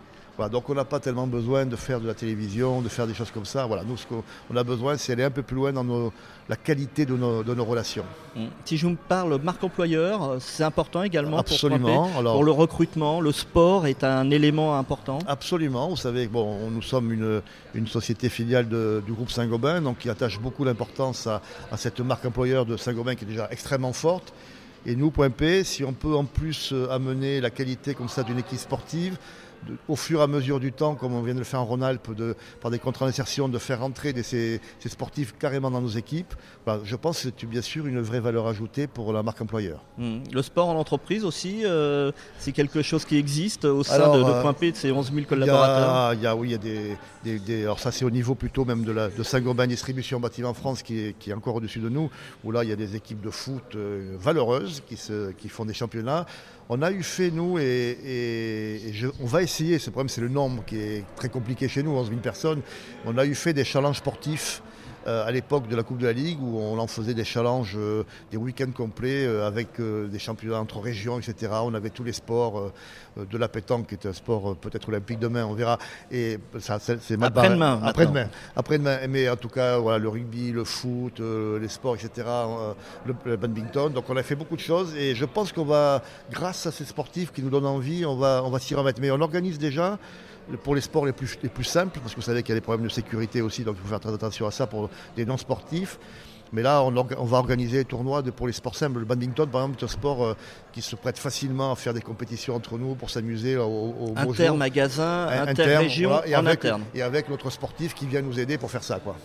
donc 0.52 0.70
on 0.70 0.74
n'a 0.74 0.86
pas 0.86 1.00
tellement 1.00 1.28
besoin 1.28 1.66
de 1.66 1.76
faire 1.76 2.02
de 2.02 2.08
la 2.08 2.14
télévision, 2.14 2.82
de 2.82 2.90
faire 2.90 3.08
des 3.08 3.14
choses 3.14 3.32
comme 3.32 3.46
ça. 3.46 3.66
Voilà, 3.66 3.84
nous 3.84 3.98
ce 3.98 4.06
qu'on 4.06 4.56
a 4.56 4.64
besoin, 4.64 4.98
c'est 4.98 5.14
aller 5.14 5.24
un 5.24 5.32
peu 5.32 5.42
plus 5.42 5.56
loin 5.56 5.72
dans 5.72 6.12
la 6.50 6.56
qualité 6.56 7.06
de 7.06 7.16
nos, 7.16 7.66
relations. 7.66 8.04
Mmh. 8.36 8.46
Si 8.66 8.78
je 8.78 8.86
vous 8.86 8.98
parle 9.08 9.40
marque 9.42 9.64
employeur, 9.64 10.36
c'est 10.40 10.64
important 10.64 11.04
également 11.04 11.38
Absolument. 11.38 12.10
Pour, 12.10 12.24
pour, 12.24 12.44
le 12.44 12.52
recrutement. 12.52 13.22
Le 13.22 13.32
sport 13.32 13.88
est 13.88 14.04
un 14.04 14.30
élément 14.30 14.78
important. 14.78 15.20
Absolument. 15.28 15.90
Vous 15.90 15.96
savez, 15.96 16.28
bon, 16.28 16.70
nous 16.70 16.82
sommes 16.82 17.12
une, 17.74 17.88
société 17.88 18.30
filiale 18.30 18.68
du 18.68 19.14
groupe 19.14 19.32
Saint-Gobain, 19.32 19.82
donc 19.82 20.00
qui 20.00 20.10
attache 20.10 20.40
beaucoup 20.40 20.66
d'importance 20.66 21.28
à, 21.28 21.42
à 21.72 21.78
cette 21.78 22.00
marque 22.02 22.26
employeur 22.26 22.66
de 22.66 22.78
Saint-Gobain 22.78 23.16
qui 23.16 23.24
est 23.24 23.28
déjà 23.28 23.48
extrêmement 23.52 23.94
forte. 23.94 24.34
Et 24.88 24.96
nous, 24.96 25.10
point 25.10 25.32
P, 25.32 25.64
si 25.64 25.84
on 25.84 25.94
peut 25.94 26.14
en 26.16 26.26
plus 26.26 26.72
euh, 26.72 26.92
amener 26.92 27.42
la 27.42 27.50
qualité 27.50 27.96
comme 27.96 28.10
ça 28.10 28.22
d'une 28.22 28.38
équipe 28.38 28.60
sportive, 28.60 29.18
au 29.88 29.96
fur 29.96 30.20
et 30.20 30.24
à 30.24 30.28
mesure 30.28 30.60
du 30.60 30.72
temps, 30.72 30.96
comme 30.96 31.14
on 31.14 31.22
vient 31.22 31.34
de 31.34 31.40
le 31.40 31.46
faire 31.46 31.62
en 31.62 31.66
Rhône-Alpes, 31.66 32.08
par 32.62 32.72
des 32.72 32.80
contrats 32.80 33.06
d'insertion, 33.06 33.50
de 33.50 33.58
faire 33.58 33.80
rentrer 33.80 34.14
ces, 34.24 34.62
sportifs 34.86 35.36
carrément 35.38 35.72
dans 35.72 35.82
nos 35.82 35.90
équipes, 35.90 36.34
bah, 36.66 36.80
je 36.84 36.96
pense 36.96 37.24
que 37.24 37.30
c'est 37.38 37.46
bien 37.46 37.62
sûr 37.62 37.88
une 37.88 38.02
vraie 38.02 38.20
valeur 38.20 38.48
ajoutée 38.48 38.88
pour 38.88 39.14
la 39.14 39.24
marque 39.24 39.42
employeur. 39.42 39.84
Mmh. 39.98 40.18
Le 40.32 40.42
sport 40.42 40.70
en 40.70 40.76
entreprise 40.76 41.26
aussi, 41.26 41.62
euh, 41.66 42.12
c'est 42.38 42.52
quelque 42.52 42.82
chose 42.82 43.06
qui 43.06 43.18
existe 43.18 43.66
au 43.66 43.84
sein 43.84 44.18
de, 44.18 44.24
de 44.24 44.30
euh, 44.30 44.42
Point 44.42 44.54
P, 44.54 44.72
de 44.72 44.78
ces 44.78 44.92
11 44.92 45.12
000 45.14 45.26
collaborateurs? 45.26 46.14
il 46.14 46.22
y 46.22 46.28
a, 46.28 46.36
Oui, 46.36 46.50
il 46.50 46.52
y 46.52 47.36
a 47.36 47.38
des, 47.46 47.64
Alors 47.64 47.80
ça 47.80 47.92
c'est 47.92 48.06
au 48.06 48.10
niveau 48.10 48.36
plutôt 48.36 48.66
même 48.66 48.84
de, 48.84 48.92
la, 48.92 49.10
de 49.10 49.24
Saint-Gobain 49.24 49.68
Distribution 49.68 50.20
Bâtiment 50.20 50.54
France 50.54 50.84
qui 50.84 51.00
est, 51.00 51.18
qui 51.18 51.32
est 51.32 51.34
encore 51.34 51.56
au-dessus 51.56 51.80
de 51.80 51.90
nous, 51.90 52.10
où 52.44 52.52
là 52.52 52.64
il 52.64 52.70
y 52.70 52.74
a 52.74 52.76
des 52.76 52.96
équipes 52.96 53.22
de 53.22 53.30
foot 53.30 53.76
euh, 53.76 54.16
valeureuses 54.20 54.84
qui, 54.88 54.98
se, 54.98 55.32
qui 55.32 55.50
font 55.50 55.66
des 55.66 55.74
championnats. 55.74 56.26
On 56.68 56.82
a 56.82 56.92
eu 56.92 57.04
fait, 57.04 57.30
nous, 57.30 57.60
et, 57.60 58.92
on 59.22 59.26
va 59.26 59.44
essayer, 59.44 59.78
ce 59.78 59.92
problème 59.92 60.10
c'est 60.10 60.22
le 60.22 60.30
nombre 60.30 60.64
qui 60.66 60.78
est 60.78 61.04
très 61.16 61.30
compliqué 61.30 61.68
chez 61.68 61.84
nous, 61.84 61.92
11 61.92 62.10
000 62.10 62.20
personnes, 62.22 62.62
on 63.06 63.18
a 63.20 63.26
eu 63.26 63.36
fait 63.36 63.54
des 63.54 63.64
challenges 63.64 63.98
sportifs 63.98 64.64
à 65.06 65.32
l'époque 65.32 65.68
de 65.68 65.76
la 65.76 65.84
Coupe 65.84 66.00
de 66.00 66.06
la 66.06 66.14
Ligue 66.14 66.42
où 66.42 66.60
on 66.60 66.78
en 66.80 66.88
faisait 66.88 67.14
des 67.14 67.24
challenges, 67.24 67.76
euh, 67.76 68.04
des 68.32 68.38
week-ends 68.38 68.72
complets 68.72 69.26
euh, 69.26 69.48
avec 69.48 69.80
des 69.80 70.20
championnats 70.20 70.60
entre 70.60 70.80
régions, 70.80 71.20
etc. 71.20 71.52
On 71.64 71.74
avait 71.74 71.90
tous 71.90 72.04
les 72.04 72.14
sports, 72.14 72.72
de 73.18 73.38
la 73.38 73.48
pétanque 73.48 73.88
qui 73.88 73.96
est 73.96 74.06
un 74.06 74.14
sport 74.14 74.56
peut-être 74.58 74.90
olympique 74.90 75.20
demain, 75.20 75.46
on 75.46 75.54
verra. 75.54 75.78
Et 76.12 76.38
ça, 76.60 76.80
c'est 76.80 77.22
après-demain. 77.22 77.80
Après-demain. 77.84 78.30
Après-demain. 78.56 78.98
Mais 79.10 79.30
en 79.30 79.38
tout 79.38 79.50
cas, 79.50 79.78
voilà, 79.78 79.98
le 80.00 80.10
rugby, 80.10 80.52
le 80.52 80.64
foot, 80.64 81.20
les 81.20 81.68
sports, 81.68 81.96
etc. 81.96 82.28
Le, 83.06 83.36
badminton. 83.38 83.94
Donc 83.94 84.10
on 84.10 84.18
a 84.18 84.24
fait 84.24 84.36
beaucoup 84.36 84.56
de 84.56 84.62
choses 84.62 84.96
et 84.96 85.16
je 85.16 85.26
pense 85.26 85.52
qu'on 85.52 85.66
va, 85.66 86.02
grâce 86.32 86.66
à 86.66 86.72
ces 86.72 86.86
sportifs 86.86 87.32
qui 87.32 87.42
nous 87.42 87.50
donnent 87.50 87.66
envie, 87.66 88.06
on 88.06 88.16
va, 88.16 88.42
on 88.44 88.50
va 88.50 88.60
s'y 88.60 88.76
remettre. 88.76 89.00
Mais 89.02 89.12
on 89.12 89.22
organise 89.22 89.60
déjà 89.60 89.98
pour 90.64 90.76
les 90.76 90.82
sports 90.82 91.06
les 91.06 91.14
plus, 91.14 91.38
les 91.42 91.50
plus 91.50 91.64
simples, 91.64 92.00
parce 92.00 92.14
que 92.14 92.20
vous 92.20 92.26
savez 92.26 92.44
qu'il 92.44 92.50
y 92.50 92.58
a 92.58 92.60
des 92.60 92.62
problèmes 92.62 92.86
de 92.86 92.92
sécurité 92.92 93.42
aussi, 93.42 93.64
donc 93.64 93.76
il 93.78 93.82
faut 93.82 93.90
faire 93.90 94.00
très 94.00 94.14
attention 94.14 94.48
à 94.48 94.52
ça 94.52 94.68
pour 94.68 94.90
des 95.16 95.26
non-sportifs. 95.26 96.00
Mais 96.54 96.62
là, 96.62 96.84
on, 96.84 96.92
va 96.92 97.38
organiser 97.38 97.80
des 97.80 97.86
tournois 97.86 98.24
pour 98.24 98.48
les 98.48 98.54
sports 98.54 98.76
simples. 98.76 99.00
Le 99.00 99.06
badminton, 99.06 99.50
par 99.50 99.62
exemple, 99.62 99.82
est 99.82 99.86
un 99.86 99.90
sport 99.90 100.24
euh, 100.24 100.34
qui 100.72 100.82
se 100.82 100.96
prête 100.96 101.18
facilement 101.18 101.72
à 101.72 101.76
faire 101.76 101.94
des 101.94 102.02
compétitions 102.02 102.56
entre 102.56 102.78
nous 102.78 102.96
pour 102.96 103.10
s'amuser 103.10 103.58
au, 103.58 103.66
au 103.66 104.14
Inter-magasin, 104.16 105.28
inter-région, 105.28 106.22
et, 106.24 106.32
et 106.94 107.02
avec 107.02 107.30
notre 107.30 107.50
sportif 107.50 107.94
qui 107.94 108.06
vient 108.06 108.22
nous 108.22 108.40
aider 108.40 108.58
pour 108.58 108.72
faire 108.72 108.84
ça. 108.84 109.00
Quoi. 109.00 109.18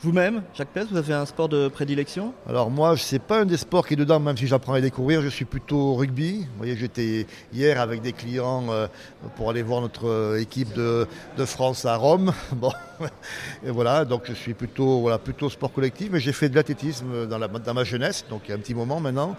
Vous-même, 0.00 0.44
Jacques 0.54 0.68
Pes, 0.68 0.86
vous 0.88 0.96
avez 0.96 1.12
un 1.12 1.26
sport 1.26 1.48
de 1.48 1.66
prédilection? 1.66 2.32
Alors 2.48 2.70
moi, 2.70 2.96
ce 2.96 3.16
n'est 3.16 3.18
pas 3.18 3.40
un 3.40 3.46
des 3.46 3.56
sports 3.56 3.84
qui 3.84 3.94
est 3.94 3.96
dedans, 3.96 4.20
même 4.20 4.36
si 4.36 4.46
j'apprends 4.46 4.74
à 4.74 4.80
découvrir. 4.80 5.22
Je 5.22 5.28
suis 5.28 5.44
plutôt 5.44 5.94
rugby. 5.96 6.42
Vous 6.42 6.58
voyez, 6.58 6.76
j'étais 6.76 7.26
hier 7.52 7.80
avec 7.80 8.00
des 8.00 8.12
clients 8.12 8.66
euh, 8.70 8.86
pour 9.34 9.50
aller 9.50 9.62
voir 9.62 9.80
notre 9.80 10.06
euh, 10.06 10.40
équipe 10.40 10.72
de, 10.72 11.08
France 11.46 11.84
à 11.84 11.96
Rome. 11.96 12.32
Bon, 12.52 12.70
et 13.66 13.70
voilà, 13.70 14.04
donc 14.04 14.22
je 14.26 14.34
suis 14.34 14.54
plutôt, 14.54 15.00
voilà, 15.00 15.18
plutôt 15.18 15.50
sport 15.50 15.72
collectif, 15.72 16.10
mais 16.12 16.20
j'ai 16.20 16.32
fait 16.32 16.48
de 16.48 16.54
l'athlétisme 16.54 17.26
dans, 17.26 17.40
dans 17.40 17.74
ma 17.74 17.84
jeunesse, 17.84 18.24
donc 18.30 18.42
il 18.44 18.50
y 18.50 18.52
a 18.52 18.56
un 18.56 18.60
petit 18.60 18.74
moment 18.74 19.00
maintenant, 19.00 19.36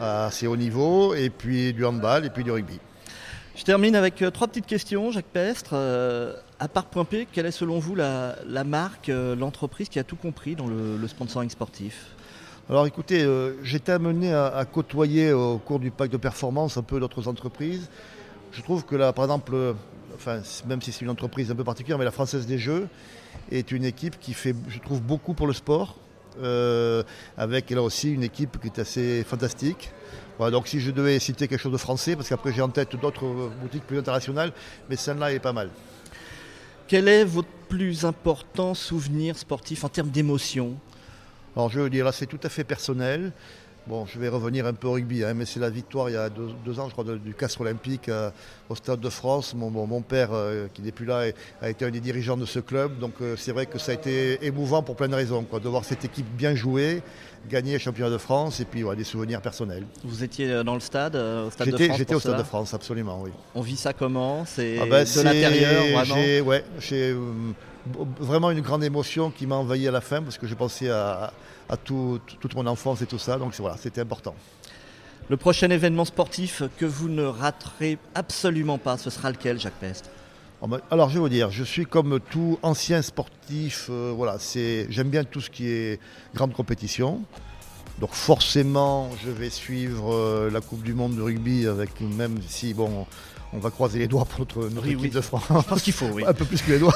assez 0.00 0.46
haut 0.46 0.56
niveau, 0.56 1.14
et 1.14 1.28
puis 1.28 1.74
du 1.74 1.84
handball, 1.84 2.24
et 2.24 2.30
puis 2.30 2.44
du 2.44 2.50
rugby. 2.50 2.80
Je 3.56 3.64
termine 3.64 3.96
avec 3.96 4.22
euh, 4.22 4.30
trois 4.30 4.48
petites 4.48 4.66
questions, 4.66 5.10
Jacques 5.10 5.26
Pestre. 5.26 5.74
Euh, 6.60 6.64
à 6.64 6.68
part 6.68 6.86
Point 6.86 7.04
P, 7.04 7.26
quelle 7.30 7.46
est 7.46 7.50
selon 7.50 7.78
vous 7.78 7.94
la, 7.94 8.36
marque, 8.64 9.08
euh, 9.08 9.34
l'entreprise 9.36 9.88
qui 9.88 9.98
a 9.98 10.04
tout 10.04 10.16
compris 10.16 10.54
dans 10.54 10.66
le, 10.66 11.06
sponsoring 11.08 11.50
sportif? 11.50 12.06
Alors 12.68 12.86
écoutez, 12.86 13.26
j'étais 13.62 13.92
amené 13.92 14.34
à, 14.34 14.62
côtoyer 14.70 15.32
au 15.32 15.56
cours 15.56 15.78
du 15.78 15.90
pacte 15.90 16.12
de 16.12 16.18
performance 16.18 16.76
un 16.76 16.82
peu 16.82 17.00
d'autres 17.00 17.26
entreprises. 17.26 17.88
Je 18.52 18.60
trouve 18.60 18.84
que 18.84 18.94
là, 18.94 19.14
par 19.14 19.24
exemple, 19.24 19.74
enfin, 20.14 20.42
même 20.66 20.82
si 20.82 20.92
c'est 20.92 21.00
une 21.00 21.10
entreprise 21.10 21.50
un 21.50 21.54
peu 21.54 21.64
particulière, 21.64 21.96
mais 21.96 22.04
la 22.04 22.10
Française 22.10 22.46
des 22.46 22.58
Jeux 22.58 22.88
est 23.50 23.72
une 23.72 23.86
équipe 23.86 24.20
qui 24.20 24.34
fait, 24.34 24.54
je 24.68 24.78
trouve, 24.80 25.00
beaucoup 25.00 25.32
pour 25.32 25.46
le 25.46 25.54
sport, 25.54 25.96
avec 27.38 27.70
là 27.70 27.82
aussi 27.82 28.12
une 28.12 28.22
équipe 28.22 28.60
qui 28.60 28.66
est 28.66 28.78
assez 28.78 29.24
fantastique 29.24 29.90
donc 30.38 30.68
si 30.68 30.80
je 30.80 30.90
devais 30.90 31.18
citer 31.18 31.48
quelque 31.48 31.60
chose 31.60 31.72
de 31.72 31.78
français, 31.78 32.14
parce 32.14 32.28
qu'après 32.28 32.52
j'ai 32.52 32.62
en 32.62 32.68
tête 32.68 32.94
d'autres 32.96 33.50
boutiques 33.60 33.84
plus 33.84 33.98
internationales, 33.98 34.52
mais 34.88 34.96
celle-là 34.96 35.32
est 35.32 35.40
pas 35.40 35.52
mal. 35.52 35.70
Quel 36.88 37.06
est 37.06 37.24
votre 37.24 37.48
plus 37.68 38.06
important 38.06 38.72
souvenir 38.72 39.36
sportif 39.36 39.84
en 39.84 39.90
termes 39.90 40.08
d'émotion? 40.08 40.74
Alors 41.54 41.68
je 41.68 41.80
veux 41.80 41.90
dire, 41.90 42.06
là 42.06 42.12
c'est 42.12 42.24
tout 42.24 42.40
à 42.42 42.48
fait 42.48 42.64
personnel. 42.64 43.32
Bon, 43.88 44.04
je 44.04 44.18
vais 44.18 44.28
revenir 44.28 44.66
un 44.66 44.74
peu 44.74 44.86
au 44.86 44.92
rugby, 44.92 45.24
hein, 45.24 45.32
mais 45.32 45.46
c'est 45.46 45.60
la 45.60 45.70
victoire 45.70 46.10
il 46.10 46.12
y 46.12 46.16
a 46.16 46.28
deux, 46.28 46.78
ans, 46.78 46.88
je 46.88 46.92
crois, 46.92 47.04
du 47.04 47.32
Castre 47.32 47.62
Olympique 47.62 48.10
euh, 48.10 48.28
au 48.68 48.74
Stade 48.74 49.00
de 49.00 49.08
France. 49.08 49.54
Mon, 49.54 49.70
mon 49.70 50.02
père, 50.02 50.28
euh, 50.32 50.66
qui 50.74 50.82
n'est 50.82 50.92
plus 50.92 51.06
là, 51.06 51.24
a 51.62 51.70
été 51.70 51.86
un 51.86 51.90
des 51.90 52.00
dirigeants 52.00 52.36
de 52.36 52.44
ce 52.44 52.58
club. 52.58 52.98
Donc 52.98 53.14
euh, 53.22 53.34
c'est 53.38 53.52
vrai 53.52 53.64
que 53.64 53.78
ça 53.78 53.92
a 53.92 53.94
été 53.94 54.44
émouvant 54.44 54.82
pour 54.82 54.94
plein 54.94 55.08
de 55.08 55.14
raisons, 55.14 55.42
quoi, 55.44 55.58
de 55.58 55.68
voir 55.70 55.86
cette 55.86 56.04
équipe 56.04 56.26
bien 56.36 56.54
jouer, 56.54 57.00
gagner 57.48 57.72
le 57.72 57.78
championnat 57.78 58.10
de 58.10 58.18
France 58.18 58.60
et 58.60 58.66
puis 58.66 58.84
des 58.94 59.04
souvenirs 59.04 59.40
personnels. 59.40 59.86
Vous 60.04 60.22
étiez 60.22 60.62
dans 60.62 60.74
le 60.74 60.80
stade, 60.80 61.16
au 61.16 61.50
Stade 61.50 61.70
de 61.70 61.76
France 61.78 61.96
J'étais 61.96 62.14
au 62.14 62.20
Stade 62.20 62.36
de 62.36 62.42
France, 62.42 62.74
absolument, 62.74 63.22
oui. 63.22 63.30
On 63.54 63.62
vit 63.62 63.76
ça 63.76 63.94
comment? 63.94 64.44
C'est 64.44 64.80
ah 64.82 64.84
ben, 64.84 65.04
de 65.04 65.22
l'intérieur, 65.22 66.04
vraiment? 66.04 66.46
Ouais, 66.46 66.62
vraiment 68.20 68.50
une 68.50 68.60
grande 68.60 68.84
émotion 68.84 69.30
qui 69.30 69.46
m'a 69.46 69.56
envahi 69.56 69.86
à 69.88 69.90
la 69.90 70.00
fin 70.00 70.22
parce 70.22 70.38
que 70.38 70.46
j'ai 70.46 70.54
pensé 70.54 70.88
à 70.88 71.32
à 71.68 71.76
toute 71.76 72.54
mon 72.54 72.66
enfance 72.66 73.02
et 73.02 73.06
tout 73.06 73.18
ça. 73.18 73.36
Donc 73.38 73.54
voilà, 73.58 73.76
c'était 73.76 74.00
important. 74.00 74.34
Le 75.28 75.36
prochain 75.36 75.68
événement 75.70 76.06
sportif 76.06 76.62
que 76.78 76.86
vous 76.86 77.08
ne 77.08 77.24
raterez 77.24 77.98
absolument 78.14 78.78
pas, 78.78 78.96
ce 78.96 79.10
sera 79.10 79.30
lequel, 79.30 79.60
Jacques 79.60 79.74
Pest 79.74 80.10
oh, 80.62 80.66
ben, 80.66 80.80
alors 80.90 81.10
je 81.10 81.14
vais 81.14 81.20
vous 81.20 81.28
dire, 81.28 81.50
je 81.50 81.64
suis 81.64 81.84
comme 81.84 82.18
tout 82.30 82.58
ancien 82.62 83.02
sportif, 83.02 83.88
euh, 83.90 84.12
voilà, 84.16 84.38
j'aime 84.88 85.10
bien 85.10 85.24
tout 85.24 85.42
ce 85.42 85.50
qui 85.50 85.68
est 85.68 86.00
grande 86.34 86.54
compétition. 86.54 87.22
Donc 88.00 88.14
forcément, 88.14 89.10
je 89.22 89.30
vais 89.30 89.50
suivre 89.50 90.14
euh, 90.14 90.50
la 90.50 90.60
Coupe 90.60 90.82
du 90.82 90.94
Monde 90.94 91.16
de 91.16 91.20
rugby 91.20 91.66
avec 91.66 92.00
même 92.00 92.38
si 92.46 92.72
bon, 92.72 93.06
on 93.52 93.58
va 93.58 93.70
croiser 93.70 93.98
les 93.98 94.08
doigts 94.08 94.26
pour 94.26 94.46
notre, 94.62 94.86
équipe 94.86 95.12
de 95.12 95.20
France. 95.20 95.44
Je 95.48 95.68
pense 95.68 95.82
qu'il 95.82 95.92
faut, 95.92 96.06
oui. 96.06 96.22
Un 96.26 96.34
peu 96.34 96.44
plus 96.44 96.60
que 96.60 96.72
les 96.72 96.78
doigts. 96.78 96.94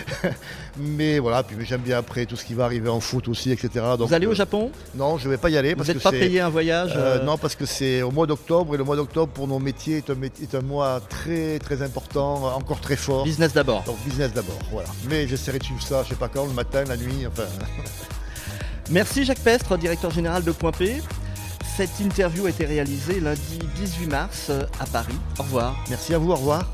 mais 0.78 1.18
voilà, 1.18 1.42
puis 1.42 1.56
j'aime 1.64 1.80
bien 1.80 1.98
après 1.98 2.26
tout 2.26 2.36
ce 2.36 2.44
qui 2.44 2.54
va 2.54 2.64
arriver 2.64 2.88
en 2.88 3.00
foot 3.00 3.28
aussi, 3.28 3.50
etc. 3.50 3.84
Vous 3.98 4.12
allez 4.12 4.26
au 4.26 4.32
euh, 4.32 4.34
Japon? 4.34 4.70
Non, 4.94 5.16
je 5.16 5.26
ne 5.26 5.30
vais 5.30 5.38
pas 5.38 5.48
y 5.50 5.56
aller. 5.56 5.74
Vous 5.74 5.84
n'êtes 5.84 6.02
pas 6.02 6.10
payé 6.10 6.40
un 6.40 6.50
voyage 6.50 6.92
euh, 6.94 7.20
euh 7.20 7.24
Non, 7.24 7.38
parce 7.38 7.54
que 7.54 7.64
c'est 7.64 8.02
au 8.02 8.10
mois 8.10 8.26
d'octobre 8.26 8.74
et 8.74 8.78
le 8.78 8.84
mois 8.84 8.96
d'octobre 8.96 9.32
pour 9.32 9.48
nos 9.48 9.58
métiers 9.58 9.98
est 9.98 10.10
un, 10.10 10.22
est 10.22 10.54
un, 10.54 10.60
mois 10.60 11.00
très 11.00 11.58
très 11.58 11.82
important, 11.82 12.54
encore 12.54 12.80
très 12.80 12.96
fort. 12.96 13.24
Business 13.24 13.52
d'abord. 13.52 13.82
Donc 13.84 13.96
business 14.04 14.32
d'abord, 14.32 14.58
voilà. 14.70 14.88
Mais 15.08 15.26
j'essaierai 15.26 15.58
de 15.58 15.64
suivre 15.64 15.82
ça, 15.82 16.02
je 16.02 16.08
ne 16.08 16.10
sais 16.10 16.18
pas 16.18 16.28
quand, 16.28 16.46
le 16.46 16.52
matin, 16.52 16.84
la 16.84 16.96
nuit, 16.96 17.26
enfin. 17.26 17.44
Merci 18.90 19.24
Jacques 19.24 19.38
Pestre, 19.38 19.78
directeur 19.78 20.10
général 20.10 20.42
de 20.42 20.52
Point 20.52 20.72
P. 20.72 21.00
Cette 21.74 22.00
interview 22.00 22.44
a 22.44 22.50
été 22.50 22.66
réalisée 22.66 23.18
lundi 23.18 23.58
18 23.76 24.06
mars 24.06 24.48
euh, 24.50 24.66
à 24.78 24.84
Paris. 24.84 25.14
Au 25.38 25.42
revoir. 25.42 25.74
Merci 25.88 26.12
à 26.12 26.18
vous, 26.18 26.30
au 26.30 26.36
revoir. 26.36 26.70